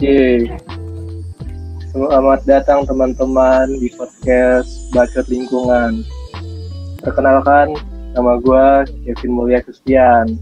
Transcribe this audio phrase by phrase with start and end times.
[0.00, 0.48] Oke.
[1.92, 6.08] Selamat datang teman-teman di podcast Bacot Lingkungan.
[7.04, 7.76] Perkenalkan,
[8.16, 10.40] nama gue Kevin Mulia Kristian.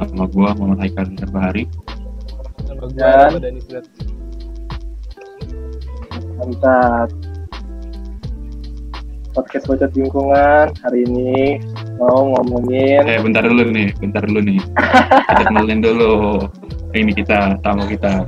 [0.00, 1.68] Nama gue Muhammad Haikal Bahari.
[2.64, 3.52] Nama gue Dan- Dan...
[3.52, 3.60] Dani.
[6.40, 7.12] Mantap.
[9.36, 11.60] Podcast Bacot Lingkungan hari ini
[12.00, 14.56] mau ngomongin Eh bentar dulu nih, bentar dulu nih.
[15.36, 16.48] Kita kenalin dulu.
[16.98, 18.26] Ini kita, tamu kita.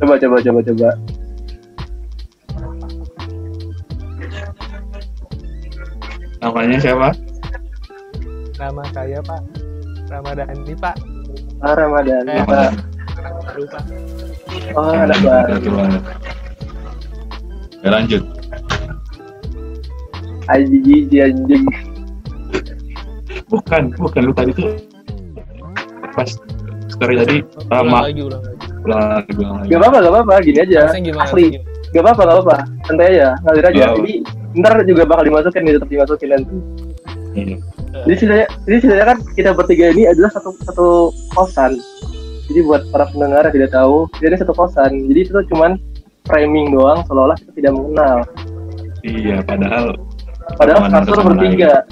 [0.00, 0.88] coba coba coba coba.
[6.40, 7.12] Namanya siapa?
[8.56, 9.42] Nama saya Pak
[10.08, 10.96] Ramadhani Pak.
[11.60, 12.24] Ah, Ramadan.
[12.32, 12.72] Eh, Pak.
[13.20, 13.84] Anak baru Pak.
[14.72, 15.56] Oh, anak baru.
[17.84, 18.22] Ya lanjut.
[20.48, 21.64] IGG anjing.
[23.52, 24.72] Bukan, bukan lu tadi tuh
[26.12, 26.28] pas
[27.02, 27.98] story tadi Ulang Rama.
[28.06, 28.56] lagi, ulang lagi.
[28.82, 29.68] Ulang lagi, ulang lagi.
[29.68, 30.80] Gak apa-apa, gak apa-apa, gini aja.
[30.94, 31.22] Gimana?
[31.26, 31.44] Asli.
[31.50, 31.70] gimana?
[31.92, 32.56] Gak apa-apa, gak apa-apa.
[32.86, 33.84] Santai aja, ngalir aja.
[33.84, 33.96] Oh.
[34.00, 34.14] Jadi
[34.52, 36.56] ntar juga bakal dimasukin, nih, tetap dimasukin nanti.
[37.32, 37.56] Iya.
[37.92, 40.88] Jadi ceritanya, jadi ceritanya kan kita bertiga ini adalah satu satu
[41.32, 41.76] kosan.
[42.48, 44.90] Jadi buat para pendengar yang tidak tahu, kita ini satu kosan.
[45.08, 45.80] Jadi itu tuh cuman
[46.28, 48.16] framing doang, seolah-olah kita tidak mengenal.
[49.02, 49.98] Iya, padahal
[50.58, 51.86] Padahal kasur bertiga.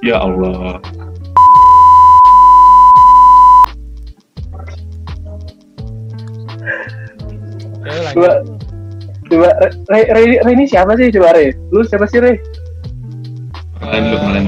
[0.00, 0.78] ya Allah.
[7.84, 8.40] Coba,
[9.28, 11.12] coba, Re, Re, Re, Re ini siapa sih?
[11.12, 12.40] Coba Re, lu siapa sih Re?
[13.80, 14.44] Kalian dulu, kalian.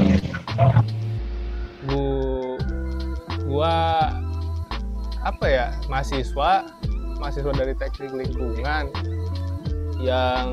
[1.84, 2.00] Bu,
[3.44, 3.74] gua
[5.26, 6.70] apa ya mahasiswa
[7.18, 8.88] mahasiswa dari teknik lingkungan
[9.98, 10.48] yang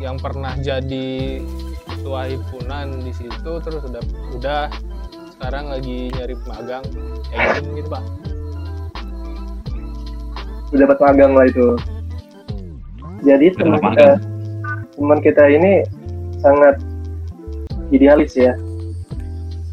[0.00, 1.40] yang pernah jadi
[1.88, 4.02] ketua himpunan di situ terus udah
[4.36, 4.62] udah
[5.36, 6.84] sekarang lagi nyari magang
[7.28, 8.04] kayak gitu gitu pak
[10.72, 11.78] Udah dapat magang lah itu.
[13.22, 14.08] Jadi teman kita,
[14.94, 15.72] teman kita ini
[16.38, 16.78] sangat
[17.90, 18.54] idealis ya.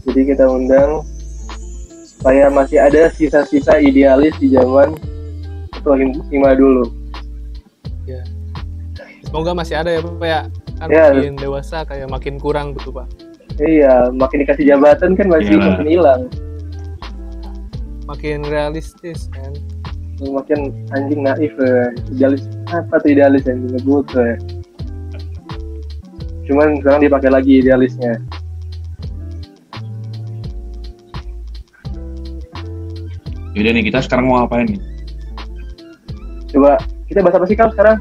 [0.04, 1.06] Jadi kita undang
[2.06, 4.96] supaya masih ada sisa-sisa idealis di zaman
[5.74, 6.00] ketua
[6.30, 6.88] hima dulu.
[9.24, 10.42] semoga masih ada ya pak ya
[10.78, 11.10] kan Ya.
[11.10, 13.10] makin dewasa kayak makin kurang gitu pak
[13.58, 15.66] Iya, makin dikasih jabatan kan masih Iya.
[15.74, 16.22] makin hilang.
[18.06, 19.58] makin realistis kan
[20.24, 21.92] Makin anjing naif ya.
[22.16, 24.36] Idealis apa tuh idealis yang ngebut ya.
[26.48, 28.20] Cuman sekarang dipakai lagi idealisnya.
[33.54, 34.82] Yaudah nih, kita sekarang mau ngapain nih?
[36.50, 37.98] Coba kita bahas apa sih kal sekarang?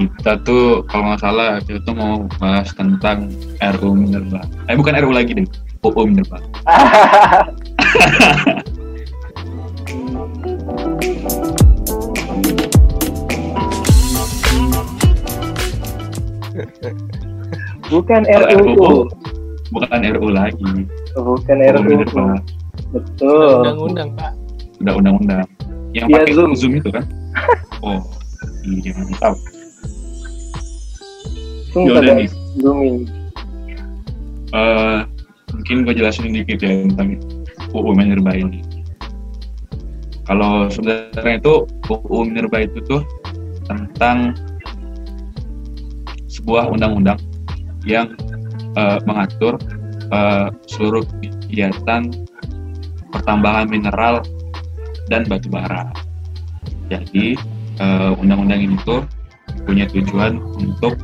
[0.00, 3.28] kita tuh kalau nggak salah kita tuh mau bahas tentang
[3.60, 4.40] RU Minerba.
[4.72, 5.44] Eh bukan RU lagi deh,
[5.84, 6.40] UU Minerba.
[17.90, 19.10] Bukan Kalau RUU.
[19.70, 22.26] bukan RU lagi, Bukan UU RUU.
[22.90, 23.50] Betul.
[23.62, 24.32] undang-undang pak
[24.80, 25.44] Udah undang-undang.
[25.92, 26.50] Yang Iya, pakai Zoom.
[26.54, 26.72] Zoom.
[26.76, 27.04] itu kan?
[27.80, 27.96] Oh,
[28.62, 29.34] iya mantap.
[31.70, 32.28] Tunggu Yaudah ada nih.
[32.54, 32.96] zooming.
[34.52, 34.98] Eh,
[35.48, 37.16] mungkin gue jelasin dikit ya tentang
[37.72, 38.60] UU Minerba ini.
[40.22, 41.54] Kalau sebenarnya itu
[41.88, 43.00] UU Minerba itu tuh
[43.64, 44.36] tentang
[46.28, 47.16] sebuah undang-undang
[47.84, 48.12] yang
[48.76, 49.56] eh, mengatur
[50.10, 51.04] eh, seluruh
[51.46, 52.12] kegiatan
[53.10, 54.22] pertambangan mineral
[55.10, 55.90] dan batu bara.
[56.90, 57.34] Jadi
[57.80, 59.04] eh, undang-undang ini tuh
[59.66, 60.98] punya tujuan untuk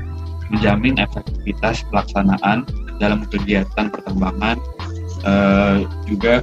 [0.51, 2.63] menjamin efektivitas pelaksanaan
[3.03, 4.57] dalam kegiatan pertambangan
[5.27, 6.43] eh, juga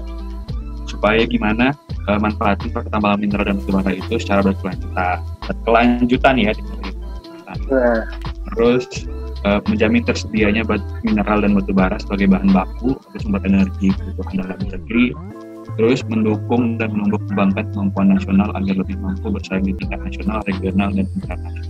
[0.88, 1.72] supaya gimana
[2.08, 6.54] eh, manfaatin pertambangan mineral dan batubara itu secara berkelanjutan berkelanjutan ya.
[7.44, 8.06] Nah,
[8.54, 9.08] terus
[9.44, 10.64] eh, menjamin tersedianya
[11.04, 15.06] mineral dan batubara sebagai bahan baku atau sumber energi kebutuhan dalam negeri
[15.80, 20.92] terus mendukung dan menumbuh kembangkan kemampuan nasional agar lebih mampu bersaing di tingkat nasional, regional,
[20.94, 21.66] dan internasional.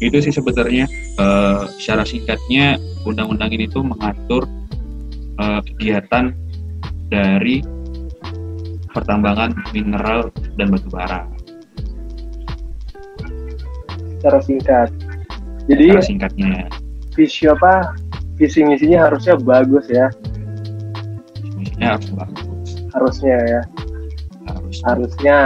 [0.00, 0.84] Itu sih sebenarnya
[1.18, 4.48] eh, secara singkatnya undang-undang ini tuh mengatur
[5.40, 6.32] eh, kegiatan
[7.12, 7.60] dari
[8.90, 11.36] pertambangan mineral dan batu bara.
[14.26, 14.90] secara singkat.
[15.66, 16.54] Jadi Secara singkatnya,
[17.18, 17.94] visi apa?
[18.38, 20.06] Visi misinya harusnya bagus ya,
[21.56, 23.60] misinya harus bagus, harusnya ya,
[24.46, 24.76] harus.
[24.84, 25.38] Harusnya.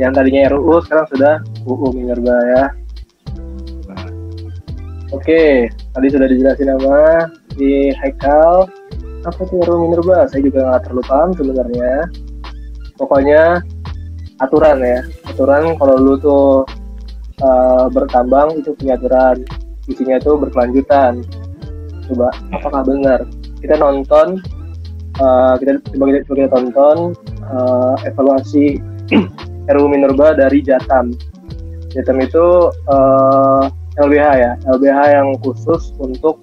[0.00, 1.34] Yang tadinya RUU sekarang sudah
[1.68, 2.64] UU Minerba ya.
[5.10, 7.28] Oke, tadi sudah dijelasin nama
[7.58, 8.70] di Haikal.
[9.20, 10.24] apa tuh RUU Minerba?
[10.32, 12.08] Saya juga nggak terlalu paham sebenarnya.
[12.96, 13.60] Pokoknya
[14.40, 15.04] aturan ya.
[15.28, 16.64] Aturan kalau lu tuh
[17.42, 19.42] uh, bertambang itu punya aturan.
[19.88, 21.24] Isinya itu berkelanjutan.
[22.06, 23.26] Coba apakah benar?
[23.60, 24.40] Kita nonton
[25.20, 26.98] uh, kita coba kita, coba kita tonton
[27.50, 28.80] uh, evaluasi
[29.72, 31.12] RUU Minerba dari Jatam.
[31.90, 33.66] Jatam itu uh,
[33.98, 36.38] LBH ya LBH yang khusus untuk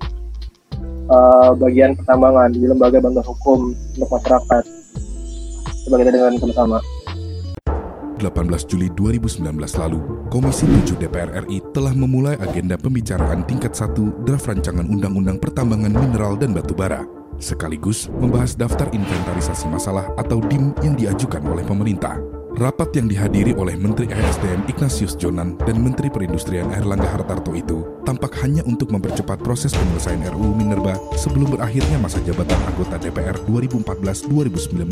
[1.08, 4.64] uh, bagian pertambangan di lembaga bantuan hukum untuk masyarakat.
[5.88, 6.80] Coba kita dengar sama-sama
[8.18, 14.50] 18 Juli 2019 lalu, Komisi 7 DPR RI telah memulai agenda pembicaraan tingkat 1 draft
[14.50, 17.06] rancangan Undang-Undang Pertambangan Mineral dan Batu Bara,
[17.40, 22.18] sekaligus membahas daftar inventarisasi masalah atau DIM yang diajukan oleh pemerintah.
[22.58, 28.34] Rapat yang dihadiri oleh Menteri ESDM Ignatius Jonan dan Menteri Perindustrian Erlangga Hartarto itu tampak
[28.42, 34.90] hanya untuk mempercepat proses penyelesaian RUU Minerba sebelum berakhirnya masa jabatan anggota DPR 2014-2019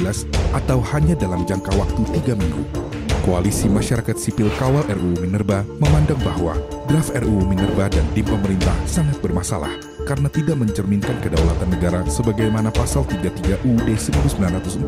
[0.53, 2.94] atau hanya dalam jangka waktu tiga minggu.
[3.25, 6.53] Koalisi Masyarakat Sipil Kawal RUU Minerba memandang bahwa
[6.85, 9.73] draft RUU Minerba dan tim pemerintah sangat bermasalah
[10.05, 14.85] karena tidak mencerminkan kedaulatan negara sebagaimana pasal 33 UUD 1945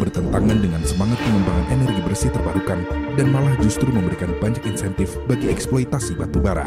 [0.00, 2.80] bertentangan dengan semangat pengembangan energi bersih terbarukan
[3.20, 6.64] dan malah justru memberikan banyak insentif bagi eksploitasi batu bara.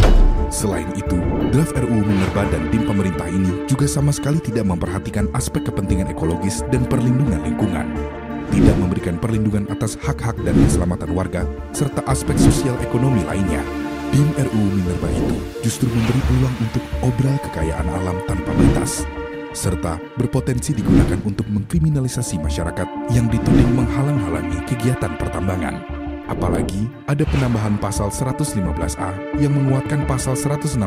[0.54, 1.18] Selain itu,
[1.50, 6.62] draft RUU Minerba dan tim pemerintah ini juga sama sekali tidak memperhatikan aspek kepentingan ekologis
[6.70, 8.22] dan perlindungan lingkungan
[8.54, 11.42] tidak memberikan perlindungan atas hak-hak dan keselamatan warga,
[11.74, 13.66] serta aspek sosial ekonomi lainnya.
[14.14, 19.10] DIM RUU Minerba itu justru memberi peluang untuk obral kekayaan alam tanpa batas
[19.54, 25.78] serta berpotensi digunakan untuk mengkriminalisasi masyarakat yang dituding menghalang-halangi kegiatan pertambangan.
[26.26, 30.82] Apalagi ada penambahan pasal 115A yang menguatkan pasal 162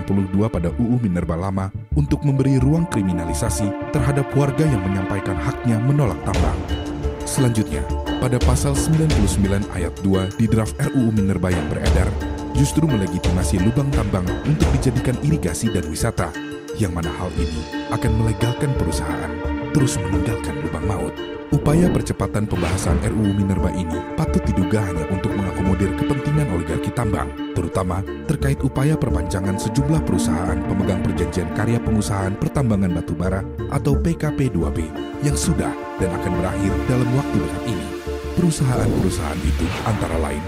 [0.50, 6.85] pada UU Minerba lama untuk memberi ruang kriminalisasi terhadap warga yang menyampaikan haknya menolak tambang.
[7.26, 7.82] Selanjutnya,
[8.22, 12.06] pada pasal 99 ayat 2 di draft RUU Minerba yang beredar,
[12.54, 16.30] justru melegitimasi lubang tambang untuk dijadikan irigasi dan wisata
[16.78, 21.12] yang mana hal ini akan melegalkan perusahaan terus meninggalkan lubang maut.
[21.52, 28.02] Upaya percepatan pembahasan RUU Minerba ini patut diduga hanya untuk mengakomodir kepentingan oligarki tambang, terutama
[28.26, 33.40] terkait upaya perpanjangan sejumlah perusahaan pemegang perjanjian karya pengusahaan pertambangan batubara
[33.70, 34.90] atau PKP-2B
[35.22, 35.70] yang sudah
[36.02, 37.86] dan akan berakhir dalam waktu dekat ini.
[38.34, 40.42] Perusahaan-perusahaan itu antara lain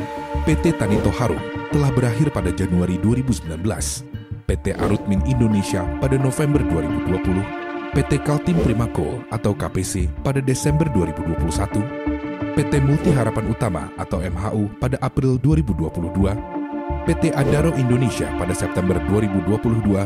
[0.48, 1.40] PT Tanito Harum
[1.70, 3.54] telah berakhir pada Januari 2019
[4.48, 7.67] PT Arutmin Indonesia pada November 2020,
[7.98, 11.82] PT Kaltim Primako atau KPC pada Desember 2021,
[12.54, 16.30] PT Multi Harapan Utama atau MHU pada April 2022,
[17.10, 19.98] PT Adaro Indonesia pada September 2022,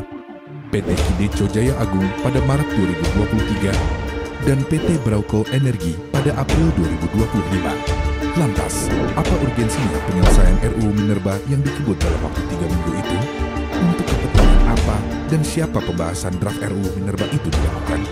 [0.72, 8.40] PT Hideco Jaya Agung pada Maret 2023, dan PT Braukol Energi pada April 2025.
[8.40, 8.88] Lantas,
[9.20, 13.18] apa urgensinya penyelesaian RUU Minerba yang dikebut dalam waktu tiga minggu itu?
[15.32, 18.04] Dan siapa pembahasan draft RUU Minerba itu dilakukan?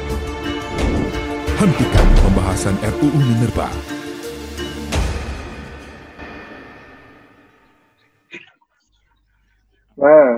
[1.61, 3.69] Hentikan pembahasan RUU Minerba.
[10.00, 10.32] Nah,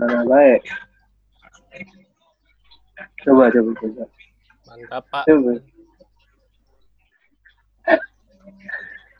[0.00, 0.64] nah baik.
[3.20, 4.04] Coba, coba, coba.
[4.64, 5.24] Mantap, Pak.
[5.28, 5.52] Coba.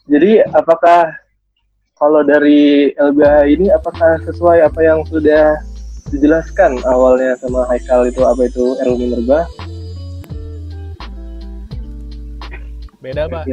[0.08, 1.25] Jadi, apakah
[1.96, 5.56] kalau dari LBH ini apakah sesuai apa yang sudah
[6.12, 9.48] dijelaskan awalnya sama Haikal itu apa itu RUU Minerba?
[13.00, 13.48] Beda, Pak.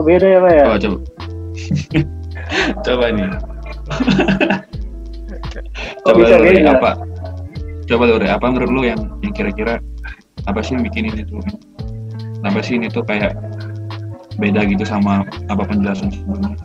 [0.00, 0.64] Oh beda ya Pak ya?
[0.64, 0.98] Oh, coba.
[2.86, 3.28] coba nih.
[6.00, 6.72] Coba bisa lu, Re, beda.
[6.80, 6.90] apa?
[7.92, 9.84] Coba lu, apa menurut lu yang, yang kira-kira
[10.48, 11.44] apa sih yang bikin ini tuh?
[12.40, 13.36] Apa sih ini tuh kayak
[14.40, 16.56] beda gitu sama apa penjelasan sebelumnya?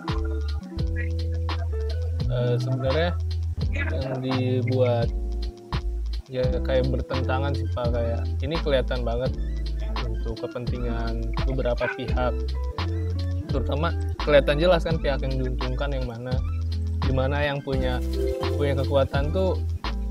[2.38, 3.10] Eh, sebenarnya
[3.74, 5.10] yang dibuat
[6.30, 7.98] ya kayak bertentangan sih Pak.
[7.98, 9.32] Kayak ini kelihatan banget
[10.06, 12.34] untuk kepentingan beberapa pihak.
[13.50, 16.34] Terutama kelihatan jelas kan pihak yang diuntungkan yang mana.
[17.02, 18.04] Di mana yang punya
[18.60, 19.58] punya kekuatan tuh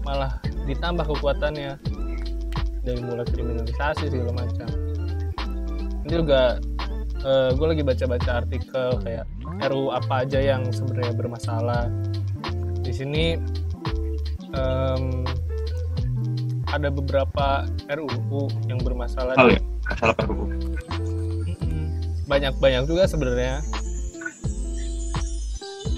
[0.03, 1.79] malah ditambah kekuatannya.
[2.83, 4.69] Dari mulai kriminalisasi segala macam.
[6.07, 6.63] Ini juga
[7.25, 9.25] gue lagi baca-baca artikel kayak
[9.71, 11.89] RU apa aja yang sebenarnya bermasalah
[12.85, 13.25] di sini
[14.55, 15.25] em,
[16.71, 19.61] ada beberapa RUU yang bermasalah Hal ya?
[19.87, 20.45] Masalah RUU.
[22.27, 23.63] banyak-banyak juga sebenarnya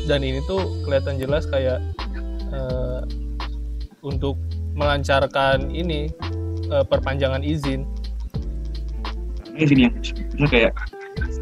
[0.08, 1.84] dan ini tuh kelihatan jelas kayak
[2.48, 3.00] eh,
[4.00, 4.40] untuk
[4.72, 6.08] melancarkan ini
[6.72, 7.84] eh, perpanjangan izin.
[9.58, 9.92] Izin yang
[10.48, 10.72] kayak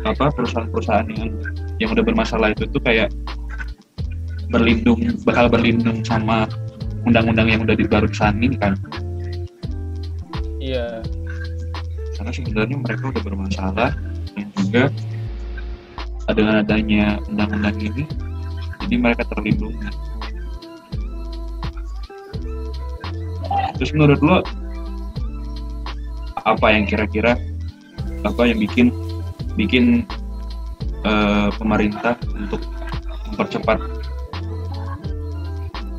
[0.07, 1.31] apa perusahaan-perusahaan yang
[1.83, 3.11] yang udah bermasalah itu tuh kayak
[4.49, 6.47] berlindung bakal berlindung sama
[7.07, 8.75] undang-undang yang udah dibarusan ini kan
[10.67, 10.99] Iya.
[12.19, 13.91] karena sebenarnya mereka udah bermasalah
[14.35, 14.85] dan juga
[16.35, 18.03] dengan adanya undang-undang ini
[18.83, 19.91] jadi mereka terlindungi
[23.79, 24.43] terus menurut lo
[26.43, 27.39] apa yang kira-kira
[28.27, 28.91] apa yang bikin
[29.57, 30.05] bikin
[31.03, 32.61] eh, pemerintah untuk
[33.33, 33.79] mempercepat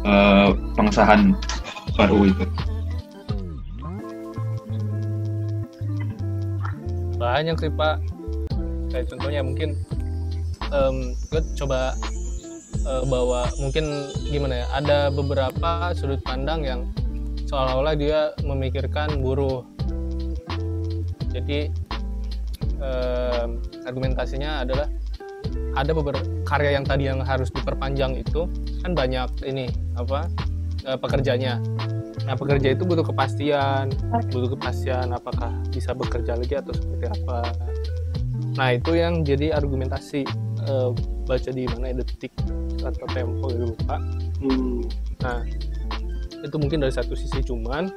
[0.06, 1.34] eh, pengesahan
[1.98, 2.46] RUU itu.
[7.18, 7.98] Banyak sih pak.
[8.94, 9.70] Kayak contohnya mungkin
[10.70, 11.98] em, gue coba
[12.86, 16.82] eh, bawa mungkin gimana ya ada beberapa sudut pandang yang
[17.50, 19.66] seolah-olah dia memikirkan buruh.
[21.34, 21.74] Jadi
[22.82, 23.50] em,
[23.86, 24.88] argumentasinya adalah
[25.78, 28.50] ada beberapa karya yang tadi yang harus diperpanjang itu
[28.82, 30.26] kan banyak ini apa
[30.86, 31.62] eh, pekerjanya
[32.28, 33.88] Nah, pekerja itu butuh kepastian,
[34.36, 37.40] butuh kepastian apakah bisa bekerja lagi atau seperti apa.
[38.60, 40.28] Nah, itu yang jadi argumentasi
[40.68, 40.90] eh,
[41.24, 42.36] baca di mana detik
[42.84, 44.04] atau tempo gitu lupa.
[44.44, 44.84] Hmm.
[45.24, 45.40] Nah,
[46.44, 47.96] itu mungkin dari satu sisi cuman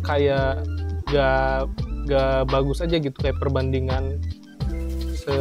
[0.00, 0.64] kayak
[1.12, 1.68] gak
[2.08, 4.20] gak bagus aja gitu kayak perbandingan
[5.20, 5.36] se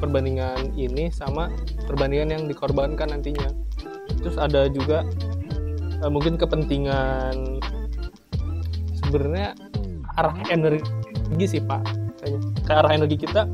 [0.00, 1.52] perbandingan ini sama
[1.84, 3.52] perbandingan yang dikorbankan nantinya.
[4.20, 5.04] Terus ada juga
[6.00, 7.60] eh, mungkin kepentingan
[9.04, 9.52] sebenarnya
[10.16, 11.84] arah energi sih pak.
[12.20, 12.40] Kayaknya.
[12.64, 13.44] Ke arah energi kita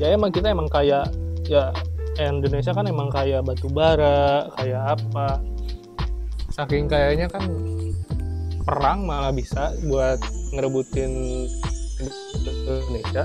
[0.00, 1.12] ya emang kita emang kayak
[1.44, 1.74] ya
[2.16, 5.42] Indonesia kan emang kayak batu bara kayak apa.
[6.50, 7.46] Saking kayaknya kan
[8.66, 11.10] perang malah bisa buat ngerebutin
[12.36, 13.24] Indonesia.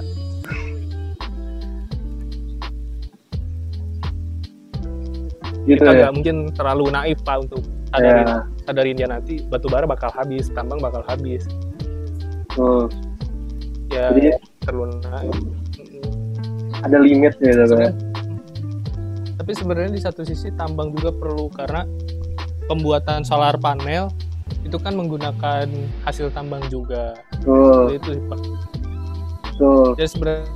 [5.65, 5.97] Gitu kita ya.
[5.97, 8.39] nggak mungkin terlalu naif pak untuk sadarin ya.
[8.69, 11.49] sadarin dia nanti batu bara bakal habis tambang bakal habis.
[12.53, 12.85] Tuh.
[13.89, 15.33] ya jadi terlalu naif.
[16.85, 17.97] Ada limit kan Sebenarnya-
[19.41, 21.85] tapi sebenarnya di satu sisi tambang juga perlu karena
[22.65, 24.09] pembuatan solar panel
[24.61, 25.65] itu kan menggunakan
[26.01, 27.17] hasil tambang juga.
[27.41, 28.39] Tuh itu sih, Pak.
[29.55, 30.51] tuh jadi sebenarnya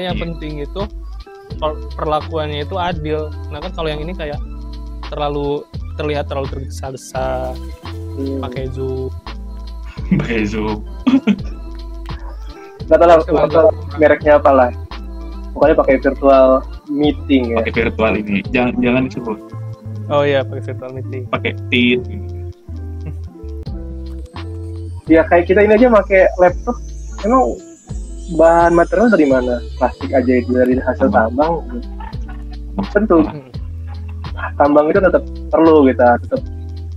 [0.00, 0.22] yang Iya.
[0.24, 0.80] penting itu
[1.56, 3.28] per- perlakuannya itu adil.
[3.48, 4.40] Nah kan kalau yang ini kayak
[5.06, 5.60] terlalu
[5.94, 7.52] terlihat terlalu tergesa-gesa
[8.16, 8.40] Hmm.
[8.40, 9.12] pakai zoom
[10.16, 10.82] pakai zoom
[12.88, 14.70] nggak tahu lah mereknya apa lah.
[15.52, 16.48] Pokoknya pakai virtual
[16.88, 17.56] meeting ya.
[17.60, 18.40] Pakai virtual ini.
[18.48, 19.38] Jangan jangan disebut.
[20.08, 21.22] Oh iya pakai virtual meeting.
[21.28, 22.00] Pakai tit
[25.08, 26.76] ya kayak kita ini aja pakai laptop.
[27.26, 27.58] Emang
[28.36, 29.58] bahan material dari mana?
[29.80, 31.64] Plastik aja itu dari hasil tambang.
[32.94, 33.26] tentu.
[33.26, 33.50] Hmm.
[34.54, 36.38] tambang itu tetap perlu kita tetap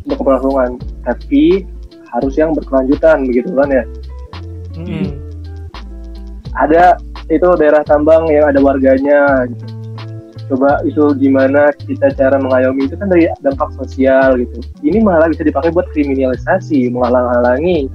[0.06, 1.66] untuk keberlangsungan tapi
[2.14, 3.84] harus yang berkelanjutan begitu kan ya?
[4.78, 5.10] Mm-mm.
[6.58, 7.02] ada
[7.32, 9.48] itu daerah tambang yang ada warganya.
[9.48, 9.66] Gitu.
[10.52, 14.60] coba itu gimana kita cara mengayomi itu kan dari dampak sosial gitu.
[14.84, 17.88] Ini malah bisa dipakai buat kriminalisasi menghalang-halangi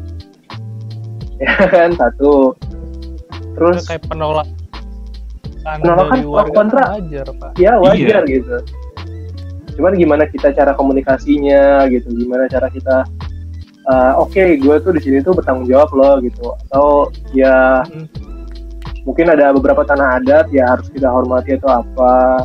[1.42, 2.56] ya kan satu.
[2.56, 4.48] Itu terus kayak penolak
[5.66, 6.82] Penolakan pro kontra.
[6.84, 7.50] kan wajar pak.
[7.58, 8.56] Ya wajar gitu.
[9.74, 13.02] Cuman gimana kita cara komunikasinya gitu gimana cara kita
[13.90, 16.54] uh, oke gue tuh di sini tuh bertanggung jawab loh gitu.
[16.68, 18.06] Atau ya Mm.
[19.06, 22.42] mungkin ada beberapa tanah adat ya harus kita hormati atau apa.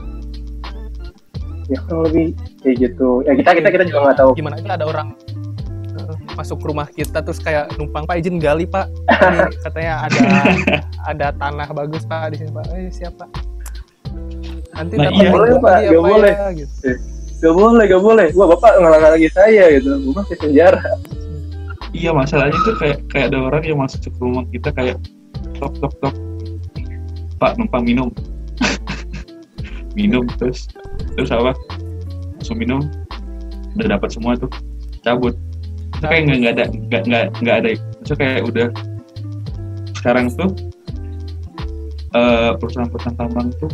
[1.69, 2.33] Ya kan lebih
[2.65, 3.21] kayak gitu.
[3.23, 4.31] Ya kita kita kita juga nggak tahu.
[4.33, 5.07] Gimana aja ada orang
[6.35, 8.87] masuk ke rumah kita terus kayak numpang pak izin gali pak.
[9.07, 10.19] Ini katanya ada
[11.11, 12.65] ada tanah bagus pak di sini pak.
[12.71, 13.25] Eh siapa
[14.71, 15.29] nanti Nah, iya.
[15.31, 16.33] Boleh, Pak, lagi nggak apa boleh.
[16.33, 16.73] ya, gitu.
[17.41, 18.27] gak boleh gak boleh.
[18.37, 19.89] Wah bapak ngalang lagi saya gitu.
[19.99, 20.81] Gue masih penjara.
[21.91, 24.97] Iya masalahnya tuh kayak kayak ada orang yang masuk ke rumah kita kayak
[25.59, 26.15] tok tok tok.
[27.41, 28.09] Pak numpang minum.
[29.97, 30.71] Minum terus
[31.19, 31.51] terus apa?
[32.39, 32.79] Langsung minum.
[33.75, 34.47] Udah dapat semua tuh.
[35.03, 35.35] Cabut
[36.01, 38.11] itu kayak nggak nggak ada nggak nggak nggak ada itu.
[38.17, 38.67] Kayak udah
[40.01, 40.49] sekarang tuh
[42.17, 43.69] eh, perusahaan-perusahaan tambang tuh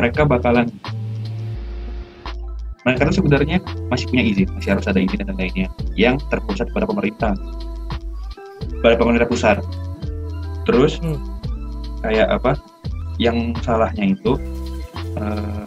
[0.00, 0.72] mereka bakalan
[2.88, 3.60] mereka tuh sebenarnya
[3.92, 7.36] masih punya izin masih harus ada izin dan lainnya yang terpusat pada pemerintah.
[8.80, 9.60] Pada pemerintah pusat.
[10.64, 11.20] Terus Hmm.
[12.00, 12.56] kayak apa?
[13.20, 14.40] Yang salahnya itu
[15.20, 15.64] eh,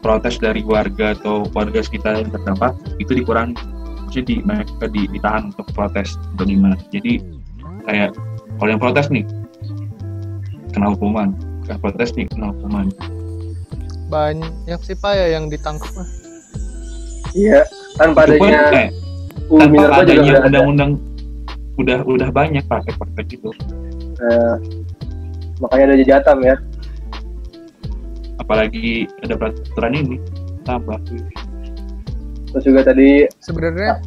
[0.00, 3.56] protes dari warga atau warga sekitar yang terdampak itu dikurangi.
[4.08, 7.20] Maksudnya di mereka di, ditahan untuk protes atau gimana jadi
[7.84, 8.10] kayak
[8.56, 9.24] kalau yang protes nih
[10.72, 11.34] kena hukuman.
[11.68, 12.86] Yang protes nih kena hukuman.
[14.08, 15.92] Banyak sih pak ya yang ditangkap
[17.36, 17.60] Iya,
[18.00, 18.88] tanpa Itu pun, adanya eh,
[19.52, 20.90] UU tanpa adanya undang-undang
[21.76, 23.52] udah udah banyak praktek-praktek gitu
[24.18, 24.58] Nah,
[25.62, 26.56] makanya ada jajatam ya.
[28.38, 30.16] Apalagi ada peraturan ini
[30.64, 30.98] tambah
[32.48, 34.00] Terus juga tadi sebenarnya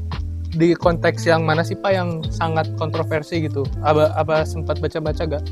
[0.52, 5.44] di konteks yang mana sih pak yang sangat kontroversi gitu apa apa sempat baca-baca gak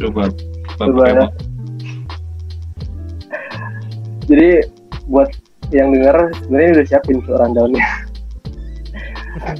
[0.00, 0.26] coba
[0.78, 1.26] Coba ya.
[4.30, 4.62] Jadi
[5.10, 5.34] buat
[5.74, 7.82] yang denger sebenarnya udah siapin tuh rundownnya.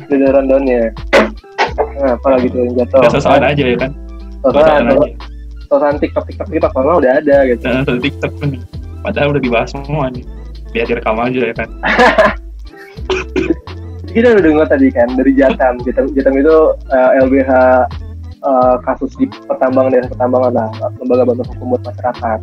[0.09, 0.81] udah ada rundownnya.
[1.73, 3.01] Nah, apalagi tuh yang jatuh.
[3.01, 3.97] ya sosokan aja ya kan
[4.45, 5.09] Sosokan, sosokan aja
[5.73, 7.65] sosokan TikTok TikTok TikTok kalau udah ada gitu.
[7.65, 8.61] satu TikTok nih
[9.01, 10.25] padahal udah dibahas semua nih
[10.77, 11.69] biar direkam aja ya kan
[14.13, 15.81] Kita udah dengar tadi kan dari Jatam.
[15.89, 16.57] Jatam, Jatam itu
[16.93, 17.51] eh, LBH
[18.45, 20.69] eh, kasus di pertambangan dan pertambangan lah,
[21.01, 22.41] lembaga bantuan hukum buat masyarakat.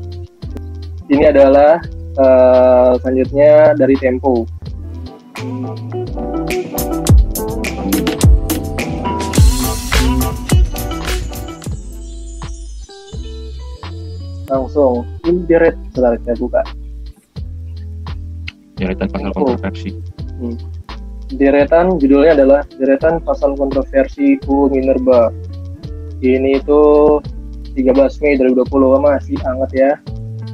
[1.13, 1.77] Ini adalah
[2.17, 4.49] eh, selanjutnya dari Tempo.
[14.49, 16.61] Langsung inderet, saudara saya buka.
[18.79, 19.43] deretan pasal Oh.
[19.43, 19.89] kontroversi
[21.29, 25.29] Deretan judulnya adalah deretan pasal kontroversi UU Minerba.
[26.23, 26.81] Ini itu
[27.77, 29.91] 13 Mei 2020 Wah, masih hangat ya.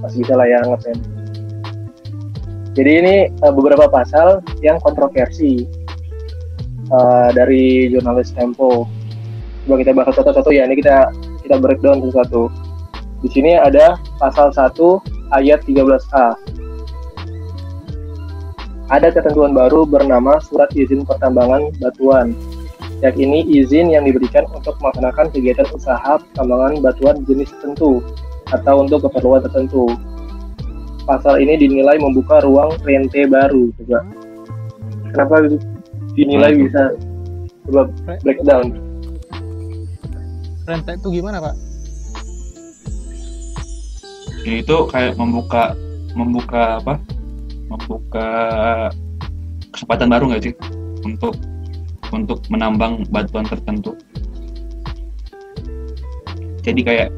[0.03, 0.95] Masih bisa lah ya hangat ya.
[2.75, 5.63] Jadi ini eh, beberapa pasal yang kontroversi
[6.91, 8.83] eh, dari jurnalis Tempo.
[9.63, 10.67] Coba kita bahas satu-satu ya.
[10.67, 11.07] Ini kita
[11.47, 12.64] kita breakdown satu-satu.
[13.23, 14.75] Di sini ada pasal 1
[15.35, 16.55] ayat 13A
[18.85, 22.37] ada ketentuan baru bernama Surat Izin Pertambangan Batuan.
[23.01, 27.99] Yakni izin yang diberikan untuk melaksanakan kegiatan usaha pertambangan batuan jenis tertentu
[28.49, 29.89] atau untuk keperluan tertentu.
[31.03, 33.73] Pasal ini dinilai membuka ruang rente baru.
[33.77, 33.99] Coba.
[35.11, 35.35] Kenapa
[36.15, 36.61] dinilai Waduh.
[36.65, 36.83] bisa
[37.67, 37.81] coba
[38.23, 38.65] breakdown?
[40.65, 41.53] rente itu gimana pak
[44.45, 45.73] ini tuh kayak membuka
[46.13, 47.01] membuka apa?
[47.65, 48.29] Membuka
[49.73, 50.53] kesempatan baru nggak sih?
[51.01, 51.33] Untuk
[52.13, 53.97] untuk menambang batuan tertentu.
[56.61, 57.09] Jadi kayak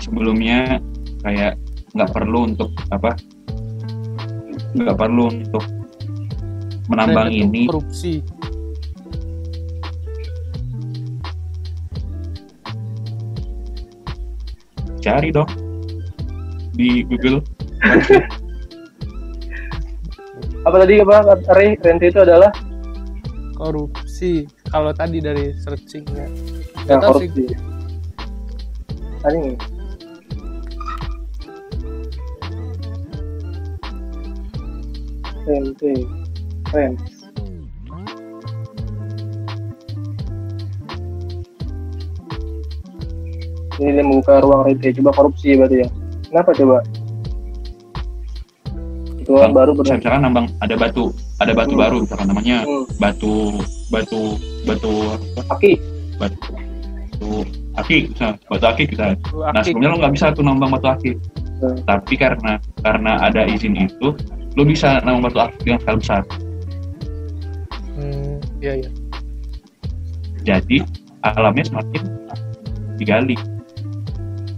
[0.00, 0.80] sebelumnya
[1.20, 1.60] kayak
[1.92, 3.12] nggak perlu untuk apa?
[4.72, 5.64] Nggak perlu untuk
[6.88, 7.62] menambang itu ini.
[7.68, 8.14] korupsi.
[15.02, 15.61] Cari dong
[16.72, 17.40] di Google
[20.62, 21.74] Apa tadi apa Ray?
[21.74, 22.54] Rente itu adalah
[23.58, 26.30] korupsi kalau tadi dari searchingnya
[26.86, 27.26] tahu sih.
[27.30, 27.44] korupsi.
[29.22, 29.56] Tadi nih.
[35.42, 35.92] Rente,
[36.70, 36.98] rent.
[43.82, 44.94] Ini membuka ruang rente.
[44.94, 45.88] Coba korupsi berarti ya.
[46.32, 46.80] Kenapa coba?
[49.20, 49.98] Itu Bang, baru misalkan benar.
[50.00, 51.04] misalkan nambang ada batu
[51.38, 51.82] ada batu Hmm.
[51.84, 52.84] baru misalkan namanya Hmm.
[52.98, 53.34] batu
[53.86, 54.20] batu
[54.64, 54.92] batu
[55.36, 55.72] apa Aki.
[56.16, 56.50] batu
[57.72, 59.62] aki misalnya, batu aki kita nah Akik.
[59.70, 61.12] sebelumnya lo nggak bisa tuh nambang batu aki
[61.62, 61.78] Hmm.
[61.86, 64.10] tapi karena karena ada izin itu
[64.56, 66.22] lo bisa nambang batu aki yang skala besar
[67.94, 68.90] hmm, iya iya
[70.42, 70.76] jadi
[71.22, 72.02] alamnya semakin
[72.98, 73.38] digali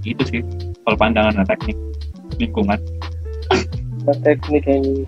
[0.02, 0.40] itu sih
[0.84, 1.76] kalau pandangan dan teknik
[2.36, 2.78] lingkungan.
[4.04, 5.04] Nah, teknik yang ini.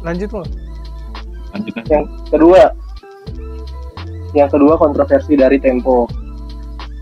[0.00, 0.42] lanjut lo
[1.52, 2.72] lanjutan yang kedua.
[4.32, 6.08] Yang kedua kontroversi dari Tempo.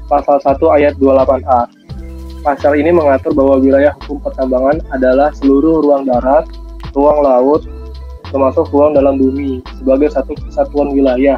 [0.08, 1.78] Pasal 1 ayat 28A
[2.42, 6.46] pasal ini mengatur bahwa wilayah hukum pertambangan adalah seluruh ruang darat
[6.94, 7.66] ruang laut
[8.30, 11.36] termasuk ruang dalam bumi sebagai satu kesatuan wilayah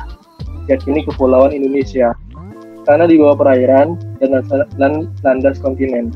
[0.70, 2.14] yakni kepulauan Indonesia
[2.86, 4.40] karena di bawah perairan dan
[5.22, 6.14] landas- kontinen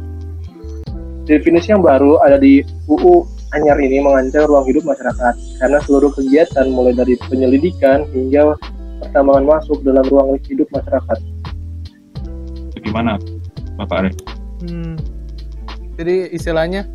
[1.26, 6.66] definisi yang baru ada di UU Anyar ini mengancam ruang hidup masyarakat karena seluruh kegiatan
[6.74, 8.58] mulai dari penyelidikan hingga
[8.98, 11.18] pertambangan masuk dalam ruang hidup masyarakat.
[12.82, 13.16] gimana
[13.78, 14.10] bapak Re?
[14.66, 14.98] Hmm.
[15.94, 16.90] Jadi istilahnya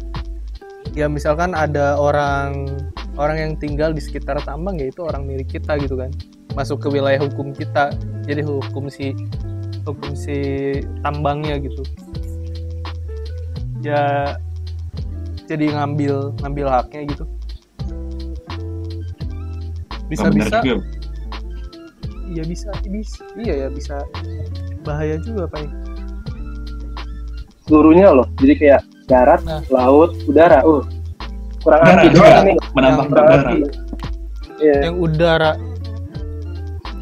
[0.91, 2.67] ya misalkan ada orang
[3.15, 6.11] orang yang tinggal di sekitar tambang ya itu orang milik kita gitu kan.
[6.59, 7.95] Masuk ke wilayah hukum kita.
[8.27, 9.15] Jadi hukum si
[9.87, 10.35] hukum si
[10.99, 11.81] tambangnya gitu.
[13.79, 14.35] Ya
[15.49, 17.25] jadi ngambil ngambil haknya gitu
[20.09, 20.57] bisa bisa
[22.29, 23.95] iya bisa bisa iya ya bisa
[24.85, 25.65] bahaya juga pak
[27.65, 29.61] seluruhnya loh jadi kayak darat Nah.
[29.73, 30.85] laut udara uh
[31.65, 32.13] kurang juga.
[32.13, 33.57] doang nih menambah Yang kurang udara arti
[34.59, 34.77] Iya.
[34.85, 35.51] yang udara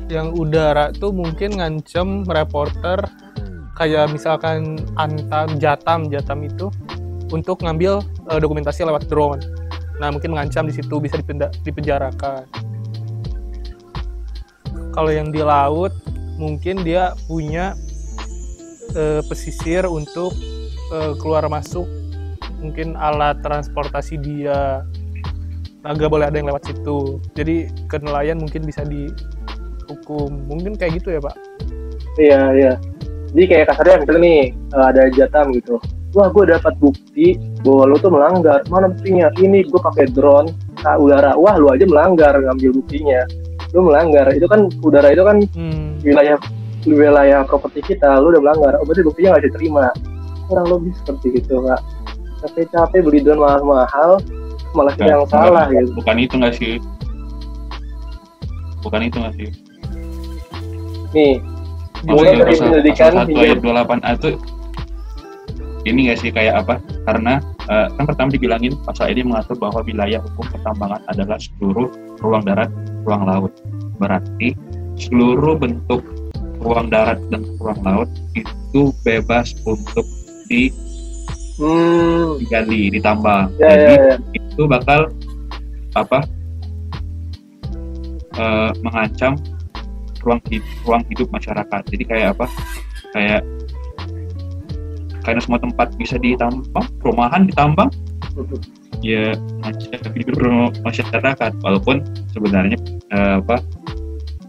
[0.07, 3.03] yang udara tuh mungkin ngancem reporter
[3.75, 6.71] kayak misalkan Antam Jatam Jatam itu
[7.29, 9.43] untuk ngambil eh, dokumentasi lewat drone.
[9.99, 12.47] Nah mungkin mengancam di situ bisa dipenda- dipenjarakan.
[14.95, 15.93] Kalau yang di laut
[16.39, 17.75] mungkin dia punya
[18.95, 20.33] eh, pesisir untuk
[20.95, 21.85] eh, keluar masuk.
[22.57, 24.81] Mungkin alat transportasi dia.
[25.85, 27.21] Nah, nggak boleh ada yang lewat situ.
[27.37, 28.81] Jadi ke nelayan mungkin bisa
[29.87, 31.35] dihukum mungkin kayak gitu ya pak
[32.17, 32.73] Iya, iya.
[33.29, 35.77] Jadi kayak kasarnya misalnya nih eh, ada jatam gitu.
[36.17, 38.65] Wah, gue dapat bukti bahwa lu tuh melanggar.
[38.73, 39.29] Mana buktinya?
[39.37, 40.49] Ini gue pakai drone
[40.81, 41.37] ke udara.
[41.37, 43.21] Wah, lu aja melanggar ngambil buktinya.
[43.77, 44.33] Lu melanggar.
[44.33, 46.01] Itu kan udara itu kan hmm.
[46.01, 46.41] wilayah
[46.89, 48.17] wilayah properti kita.
[48.17, 48.73] Lu udah melanggar.
[48.81, 49.85] Oh, berarti buktinya nggak diterima.
[50.49, 51.81] Kurang lebih seperti itu, Kak.
[52.41, 54.17] Capek-capek beli drone mahal-mahal,
[54.73, 55.91] malah kita yang salah bukan, gitu.
[55.97, 56.73] bukan itu nggak sih
[58.85, 59.49] bukan itu nggak sih
[61.15, 61.39] Nih,
[62.03, 64.29] mulai dari penyelidikan pasal 1 hingga ayat 28A itu
[65.87, 66.83] ini nggak sih kayak apa?
[67.07, 67.39] Karena
[67.71, 71.87] eh, kan pertama dibilangin pasal ini mengatur bahwa wilayah hukum pertambangan adalah seluruh
[72.19, 72.67] ruang darat,
[73.07, 73.51] ruang laut.
[73.95, 74.51] Berarti
[74.99, 76.03] seluruh bentuk
[76.59, 80.03] ruang darat dan ruang laut itu bebas untuk
[80.51, 80.75] di-
[81.55, 83.55] hmm, digali, ditambang.
[83.55, 84.15] ya, Jadi ya, ya.
[84.35, 85.07] itu bakal
[85.95, 86.19] apa?
[88.37, 89.33] eh, mengancam
[90.27, 91.81] ruang hidup, ruang hidup masyarakat.
[91.87, 92.45] Jadi kayak apa?
[93.15, 93.41] Kayak
[95.23, 97.89] karena semua tempat bisa ditambang, perumahan ditambang,
[98.99, 99.31] ya
[100.11, 100.35] hidup
[100.83, 101.51] masyarakat.
[101.63, 102.03] Walaupun
[102.35, 102.75] sebenarnya
[103.15, 103.63] eh, apa?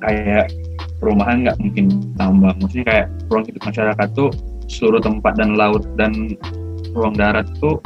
[0.02, 0.50] Kayak
[0.98, 1.86] perumahan nggak mungkin
[2.18, 2.58] tambang.
[2.58, 4.30] Maksudnya kayak ruang hidup masyarakat tuh
[4.66, 6.34] seluruh tempat dan laut dan
[6.94, 7.78] ruang darat tuh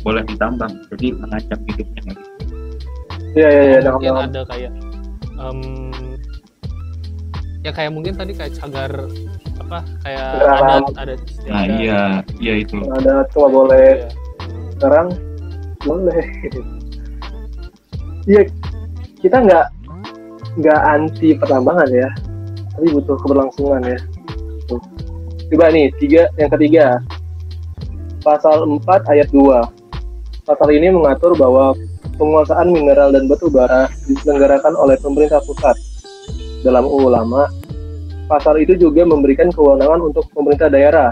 [0.00, 0.72] boleh ditambang.
[0.96, 2.32] Jadi mengancam hidupnya nggak gitu.
[3.30, 3.78] Iya, iya, iya.
[3.78, 4.30] nangkap, mungkin nangkap.
[4.34, 4.72] ada kayak
[5.38, 5.58] em,
[7.60, 8.92] ya kayak mungkin tadi kayak cagar
[9.60, 10.58] apa kayak Cagar
[10.96, 12.00] adat Nah iya,
[12.40, 12.80] iya itu.
[12.80, 14.02] Ada cuma boleh.
[14.02, 14.08] Iya.
[14.76, 15.08] sekarang
[15.84, 16.24] boleh.
[18.28, 18.44] Iya
[19.24, 19.66] kita nggak
[20.60, 22.08] nggak anti pertambangan ya.
[22.76, 23.98] Tapi butuh keberlangsungan ya.
[24.68, 24.80] Tuh.
[25.50, 27.00] coba nih tiga yang ketiga.
[28.20, 29.80] Pasal 4 ayat 2
[30.44, 31.72] pasal ini mengatur bahwa
[32.20, 35.78] penguasaan mineral dan batu bara diselenggarakan oleh pemerintah pusat
[36.60, 37.48] dalam UU lama
[38.30, 41.10] pasal itu juga memberikan kewenangan untuk pemerintah daerah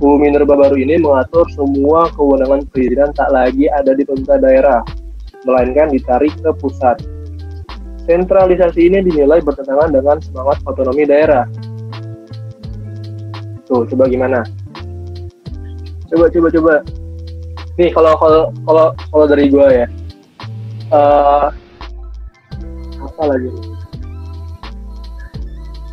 [0.00, 4.80] UU Minerba baru ini mengatur semua kewenangan perizinan tak lagi ada di pemerintah daerah,
[5.44, 6.96] melainkan ditarik ke pusat.
[8.08, 11.44] Sentralisasi ini dinilai bertentangan dengan semangat otonomi daerah.
[13.68, 14.40] Tuh, coba gimana?
[16.08, 16.74] Coba, coba, coba.
[17.76, 19.86] Nih, kalau kalau kalau kalau dari gua ya,
[20.96, 21.48] eh
[23.04, 23.52] apa lagi?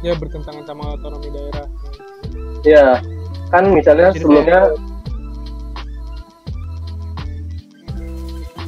[0.05, 1.67] Ya bertentangan sama otonomi daerah.
[2.65, 2.99] Ya,
[3.49, 4.61] kan misalnya Jadi sebelumnya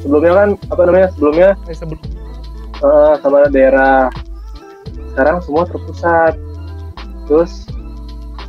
[0.00, 2.00] sebelumnya kan apa namanya sebelumnya eh, sebelum
[2.82, 4.08] eh, sama daerah.
[5.14, 6.34] Sekarang semua terpusat.
[7.28, 7.66] Terus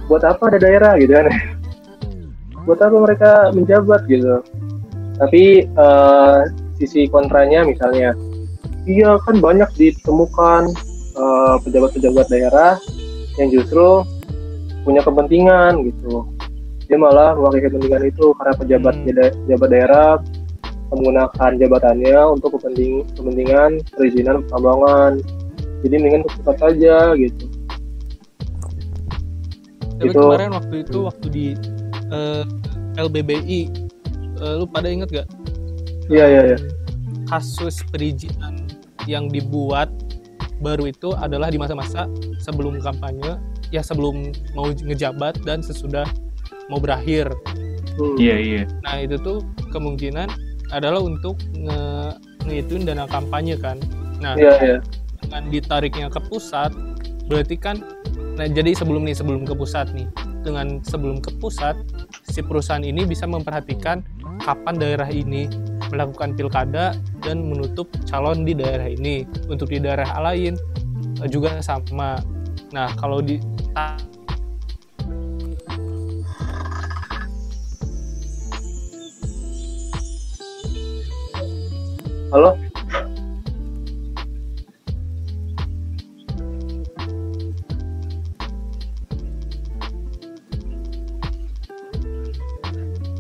[0.09, 1.27] buat apa ada daerah gitu kan?
[2.65, 4.41] Buat apa mereka menjabat gitu.
[5.17, 6.39] Tapi eh,
[6.81, 8.17] sisi kontranya misalnya
[8.89, 10.73] iya kan banyak ditemukan
[11.12, 12.74] eh, pejabat-pejabat daerah
[13.38, 14.04] yang justru
[14.82, 16.26] punya kepentingan gitu.
[16.88, 19.06] Dia malah mewakili kepentingan itu karena pejabat Hmm.
[19.47, 20.10] pejabat daerah
[20.91, 25.24] menggunakan jabatannya untuk kepenting kepentingan perizinan pertambangan.
[25.82, 27.45] Jadi mendingan ke pusat saja gitu.
[29.97, 31.45] Tapi Itu- kemarin waktu itu waktu di
[32.12, 32.43] eh,
[33.00, 33.62] LBBI
[34.41, 35.28] eh, lu pada inget gak?
[36.12, 36.58] Iya iya iya.
[37.26, 38.67] Kasus perizinan
[39.08, 39.88] yang dibuat
[40.62, 42.06] baru itu adalah di masa-masa
[42.38, 43.41] sebelum kampanye
[43.74, 46.06] ya sebelum mau ngejabat dan sesudah
[46.69, 47.34] mau berakhir
[48.00, 48.15] Hmm.
[48.15, 48.63] Iya iya.
[48.88, 49.43] nah itu tuh
[49.76, 50.32] kemungkinan
[50.71, 53.76] adalah untuk nge dana kampanye kan
[54.24, 54.78] nah iya iya
[55.19, 56.71] dengan ditariknya ke pusat
[57.28, 57.84] berarti kan
[58.39, 60.08] nah jadi sebelum nih sebelum ke pusat nih
[60.41, 61.76] dengan sebelum ke pusat
[62.26, 64.02] si perusahaan ini bisa memperhatikan
[64.41, 65.52] kapan daerah ini
[65.91, 69.27] melakukan pilkada dan menutup calon di daerah ini.
[69.51, 70.56] Untuk di daerah lain
[71.19, 72.17] eh, juga sama.
[72.71, 73.36] Nah kalau di
[82.32, 82.56] halo?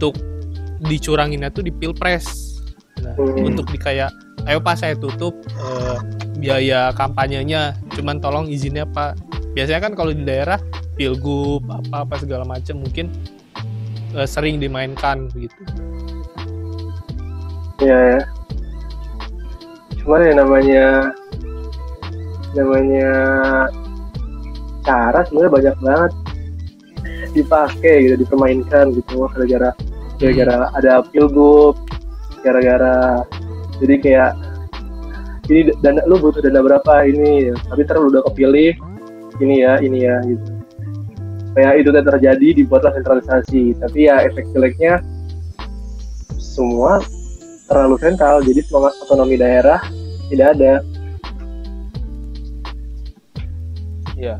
[0.01, 0.17] Untuk
[0.81, 2.50] dicuranginnya tuh di pilpres.
[3.41, 4.11] Untuk di kayak
[4.49, 5.97] ayo pak saya tutup eh,
[6.41, 7.77] biaya kampanyenya.
[7.93, 9.17] Cuman tolong izinnya pak.
[9.53, 10.57] Biasanya kan kalau di daerah
[10.95, 13.11] pilgub apa apa segala macam mungkin
[14.17, 15.61] eh, sering dimainkan gitu.
[17.81, 18.21] Iya ya.
[20.01, 20.85] Cuman ya namanya
[22.57, 23.11] namanya
[24.81, 26.11] cara sebenarnya banyak banget
[27.31, 29.71] dipakai gitu, dipermainkan gitu gara-gara
[30.19, 31.79] gara-gara ada pilgub,
[32.41, 33.21] gara-gara
[33.77, 34.31] jadi kayak
[35.49, 38.77] ini dana lu butuh dana berapa ini tapi terus lu udah kepilih
[39.41, 40.45] ini ya ini ya gitu.
[41.51, 45.03] Kayak itu tidak terjadi dibuatlah sentralisasi tapi ya efek jeleknya
[46.39, 47.03] semua
[47.67, 49.79] terlalu sentral jadi semangat otonomi daerah
[50.31, 50.73] tidak ada.
[54.15, 54.35] Iya.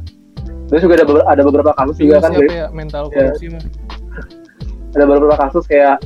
[0.70, 2.68] terus juga ada beber- ada beberapa kasus juga kan siapa ya?
[2.72, 3.36] Mental Iya.
[3.36, 3.64] korupsi mah.
[4.96, 6.00] Ada beberapa kasus kayak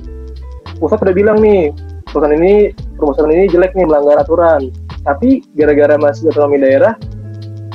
[0.81, 1.69] pusat udah bilang nih
[2.15, 4.71] perusahaan ini perusahaan ini jelek nih melanggar aturan.
[5.03, 6.95] Tapi gara-gara masih otonomi daerah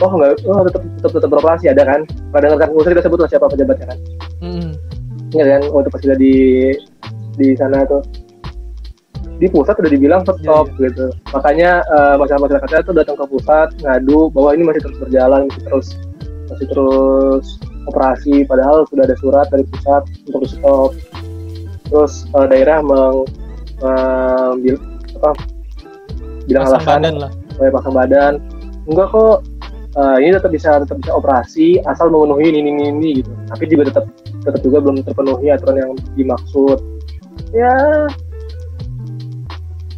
[0.01, 2.01] oh nggak oh tetap tetap tetap beroperasi ada kan?
[2.33, 3.99] Pada dengarkan usah kita sebut lah siapa pejabatnya kan.
[4.41, 4.73] Mm-mm.
[5.37, 6.35] Ingat kan waktu pas kita di
[7.37, 8.01] di sana tuh.
[9.41, 11.13] Di pusat udah dibilang stop gitu.
[11.37, 15.63] Makanya eh, masyarakat masyarakatnya tuh datang ke pusat ngadu bahwa ini masih terus berjalan masih
[15.69, 15.87] terus
[16.51, 17.45] masih terus
[17.89, 20.91] operasi padahal sudah ada surat dari pusat untuk stop.
[21.89, 23.29] Terus eh, daerah meng
[23.81, 24.85] eh, bil-
[25.21, 25.31] apa?
[26.49, 27.31] Bilang pasang alasan badan lah.
[27.55, 28.33] supaya pasang badan.
[28.89, 29.39] Enggak kok.
[29.91, 33.31] Eh, ini tetap bisa tetap bisa operasi asal memenuhi ini ini ini gitu.
[33.51, 34.05] Tapi juga tetap
[34.47, 36.79] tetap juga belum terpenuhi aturan yang dimaksud.
[37.51, 37.75] Ya.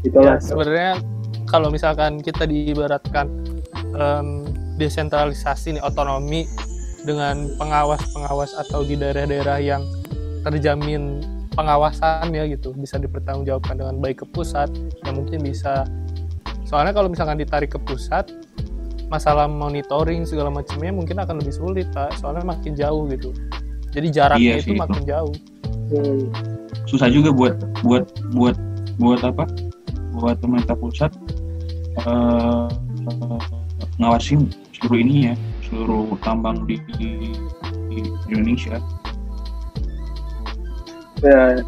[0.02, 0.98] Ya, itulah sebenarnya
[1.46, 3.30] kalau misalkan kita diibaratkan
[3.94, 4.48] em,
[4.80, 6.48] desentralisasi nih otonomi
[7.06, 9.82] dengan pengawas-pengawas atau di daerah-daerah yang
[10.42, 11.22] terjamin
[11.54, 12.72] pengawasan ya gitu.
[12.76, 14.68] Bisa dipertanggungjawabkan dengan baik ke pusat
[15.04, 15.86] yang mungkin bisa.
[16.66, 18.32] Soalnya kalau misalkan ditarik ke pusat
[19.12, 22.16] masalah monitoring segala macamnya mungkin akan lebih sulit pak.
[22.18, 23.30] Soalnya makin jauh gitu.
[23.92, 25.34] Jadi jaraknya Iya itu makin jauh.
[25.92, 26.24] Hmm,
[26.88, 28.56] susah juga buat buat buat
[28.96, 29.44] buat apa?
[30.16, 31.12] Buat pemerintah pusat
[32.00, 32.68] eh,
[34.00, 35.34] ngawasin seluruh ini ya
[35.68, 37.10] seluruh tambang di, di
[38.28, 38.80] Indonesia
[41.22, 41.62] ya.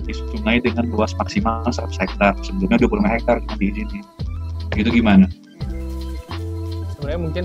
[0.00, 2.32] Di sungai dengan luas maksimal 100 hektar.
[2.40, 4.04] Sebelumnya 25 hektar cuma diizinin
[4.78, 5.26] itu gimana?
[6.94, 7.44] Sebenarnya mungkin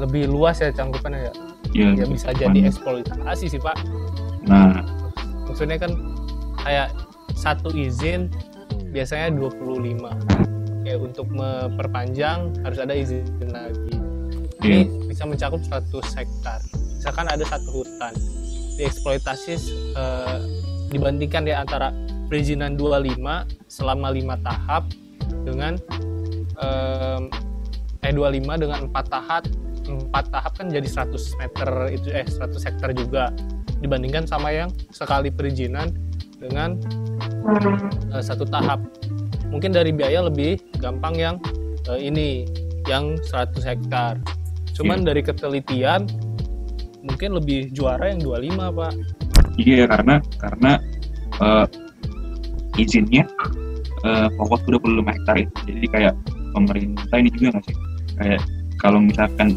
[0.00, 1.32] lebih luas ya cangkupannya ya.
[1.70, 2.50] Ya, ya bisa gimana?
[2.50, 3.76] jadi eksploitasi sih pak.
[4.50, 4.82] Nah.
[5.46, 5.92] Maksudnya kan
[6.62, 6.94] kayak
[7.34, 8.30] satu izin
[8.90, 13.94] biasanya 25 kayak untuk memperpanjang harus ada izin lagi.
[14.60, 16.60] Ini bisa mencakup 100 hektar.
[17.00, 18.12] Misalkan ada satu hutan
[18.80, 19.54] dieksploitasi
[19.92, 20.38] eh,
[20.88, 21.92] dibandingkan ya antara
[22.32, 23.20] perizinan 25
[23.68, 24.88] selama lima tahap
[25.44, 25.76] dengan
[26.56, 27.28] em,
[28.00, 29.44] eh 25 dengan empat tahap.
[29.90, 33.28] Empat tahap kan jadi 100 meter itu eh 100 hektar juga.
[33.84, 35.92] Dibandingkan sama yang sekali perizinan
[36.40, 36.80] dengan
[38.16, 38.80] eh, satu tahap.
[39.50, 41.36] Mungkin dari biaya lebih gampang yang
[41.90, 42.48] eh, ini
[42.88, 44.16] yang 100 hektar.
[44.72, 46.08] Cuman dari ketelitian
[47.04, 48.92] mungkin lebih juara yang 25 pak.
[49.56, 50.72] Iya karena karena
[51.40, 51.66] eh,
[52.76, 53.24] izinnya
[54.04, 56.14] eh, fokus ke 25 hektar itu jadi kayak
[56.52, 57.76] pemerintah ini juga nggak sih?
[58.20, 58.40] Kayak
[58.80, 59.48] kalau misalkan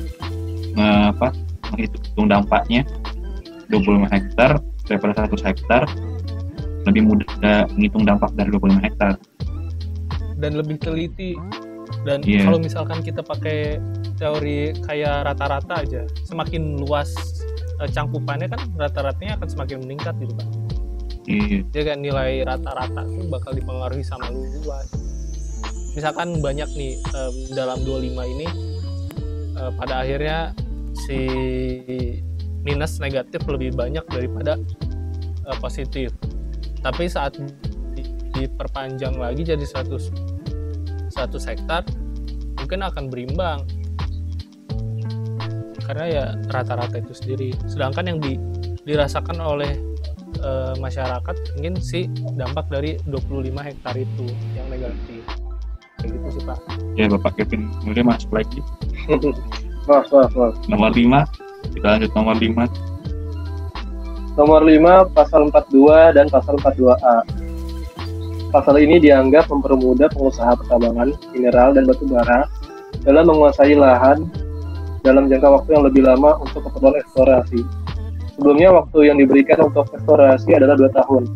[0.75, 1.31] eh, apa
[1.73, 2.81] menghitung dampaknya
[3.71, 5.83] 25 hektar daripada 100 hektar
[6.83, 9.13] lebih mudah menghitung dampak dari 25 hektar.
[10.35, 11.39] Dan lebih teliti.
[12.03, 12.43] Dan Iya.
[12.43, 13.79] kalau misalkan kita pakai
[14.19, 17.11] teori kayak rata-rata aja semakin luas
[17.81, 20.47] eh, cangkupannya kan rata-ratanya akan semakin meningkat gitu kan
[21.25, 21.59] iya.
[21.71, 24.91] Jadi kan nilai rata-rata tuh bakal dipengaruhi sama luas
[25.93, 28.47] misalkan banyak nih em, dalam 25 ini
[29.57, 30.51] eh, pada akhirnya
[30.93, 31.19] si
[32.63, 34.57] minus negatif lebih banyak daripada
[35.45, 36.09] eh, positif.
[36.83, 37.37] Tapi saat
[37.95, 41.85] di- diperpanjang lagi jadi 100 100 hektar
[42.57, 43.63] mungkin akan berimbang
[45.83, 47.49] karena ya rata-rata itu sendiri.
[47.67, 48.39] Sedangkan yang di-
[48.83, 49.71] dirasakan oleh
[50.43, 54.25] eh, masyarakat mungkin si dampak dari 25 hektar itu
[54.57, 55.21] yang negatif.
[56.01, 56.59] Kayak gitu sih pak.
[56.99, 58.59] Ya Bapak Kevin kemudian masuk lagi?
[59.83, 62.55] Maaf maaf maaf nomor 5 kita lanjut nomor 5
[64.39, 67.17] nomor 5 pasal 42 dan pasal 42A
[68.53, 72.45] Pasal ini dianggap mempermudah pengusaha pertambangan, mineral, dan batu bara
[73.01, 74.29] dalam menguasai lahan
[75.03, 77.59] dalam jangka waktu yang lebih lama untuk keperluan eksplorasi.
[78.33, 81.29] Sebelumnya waktu yang diberikan untuk eksplorasi adalah dua tahun.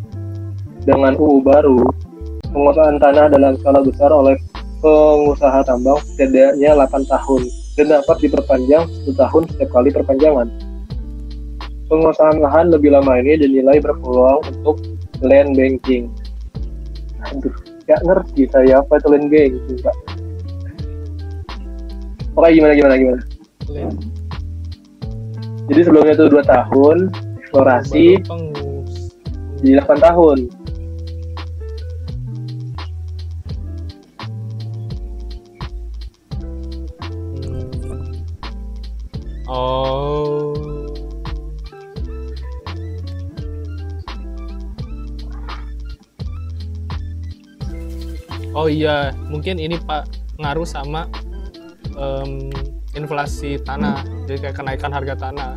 [0.88, 1.84] Dengan UU baru,
[2.56, 4.40] penguasaan tanah dalam skala besar oleh
[4.80, 7.42] pengusaha tambang setidaknya 8 tahun
[7.76, 10.48] dan dapat diperpanjang 1 tahun setiap kali perpanjangan.
[11.92, 14.80] Penguasaan lahan lebih lama ini dinilai berpeluang untuk
[15.26, 16.10] land banking
[17.26, 17.56] aduh
[17.90, 19.96] gak ngerti saya apa itu land banking pak
[22.38, 23.20] Oke gimana gimana gimana
[25.68, 27.12] jadi sebelumnya itu dua tahun
[27.44, 28.06] eksplorasi
[29.64, 30.40] di 8 tahun
[37.48, 37.64] Hmm.
[39.48, 40.52] Oh.
[48.58, 50.10] Oh iya, mungkin ini Pak
[50.42, 51.06] ngaruh sama
[51.94, 52.50] em,
[52.98, 55.52] inflasi tanah, jadi kayak kenaikan harga tanah.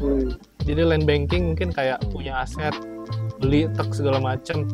[0.00, 0.32] hmm.
[0.64, 2.72] Jadi land banking mungkin kayak punya aset,
[3.40, 4.64] beli tek segala macem.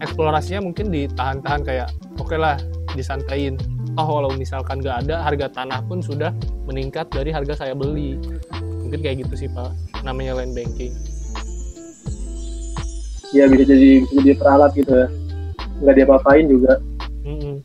[0.00, 2.56] Eksplorasinya mungkin ditahan-tahan kayak oke lah
[2.92, 3.56] disantain.
[3.96, 6.32] Oh kalau misalkan nggak ada harga tanah pun sudah
[6.64, 8.16] meningkat dari harga saya beli.
[8.60, 10.92] Mungkin kayak gitu sih Pak, namanya land banking.
[13.30, 15.06] ya bisa jadi bisa jadi peralat gitu ya
[15.80, 16.82] nggak diapa-apain juga
[17.22, 17.62] Mm-mm.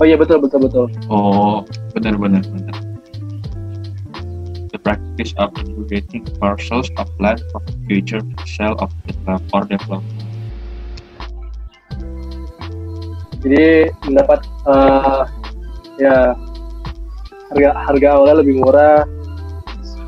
[0.00, 2.76] Oh iya betul betul betul Oh, benar benar benar.
[4.72, 9.12] The practice of segregating parcels of land for future sale of the
[9.52, 10.30] or development.
[13.40, 15.22] jadi mendapat eh,
[16.00, 16.36] ya
[17.50, 19.04] harga harga awalnya lebih murah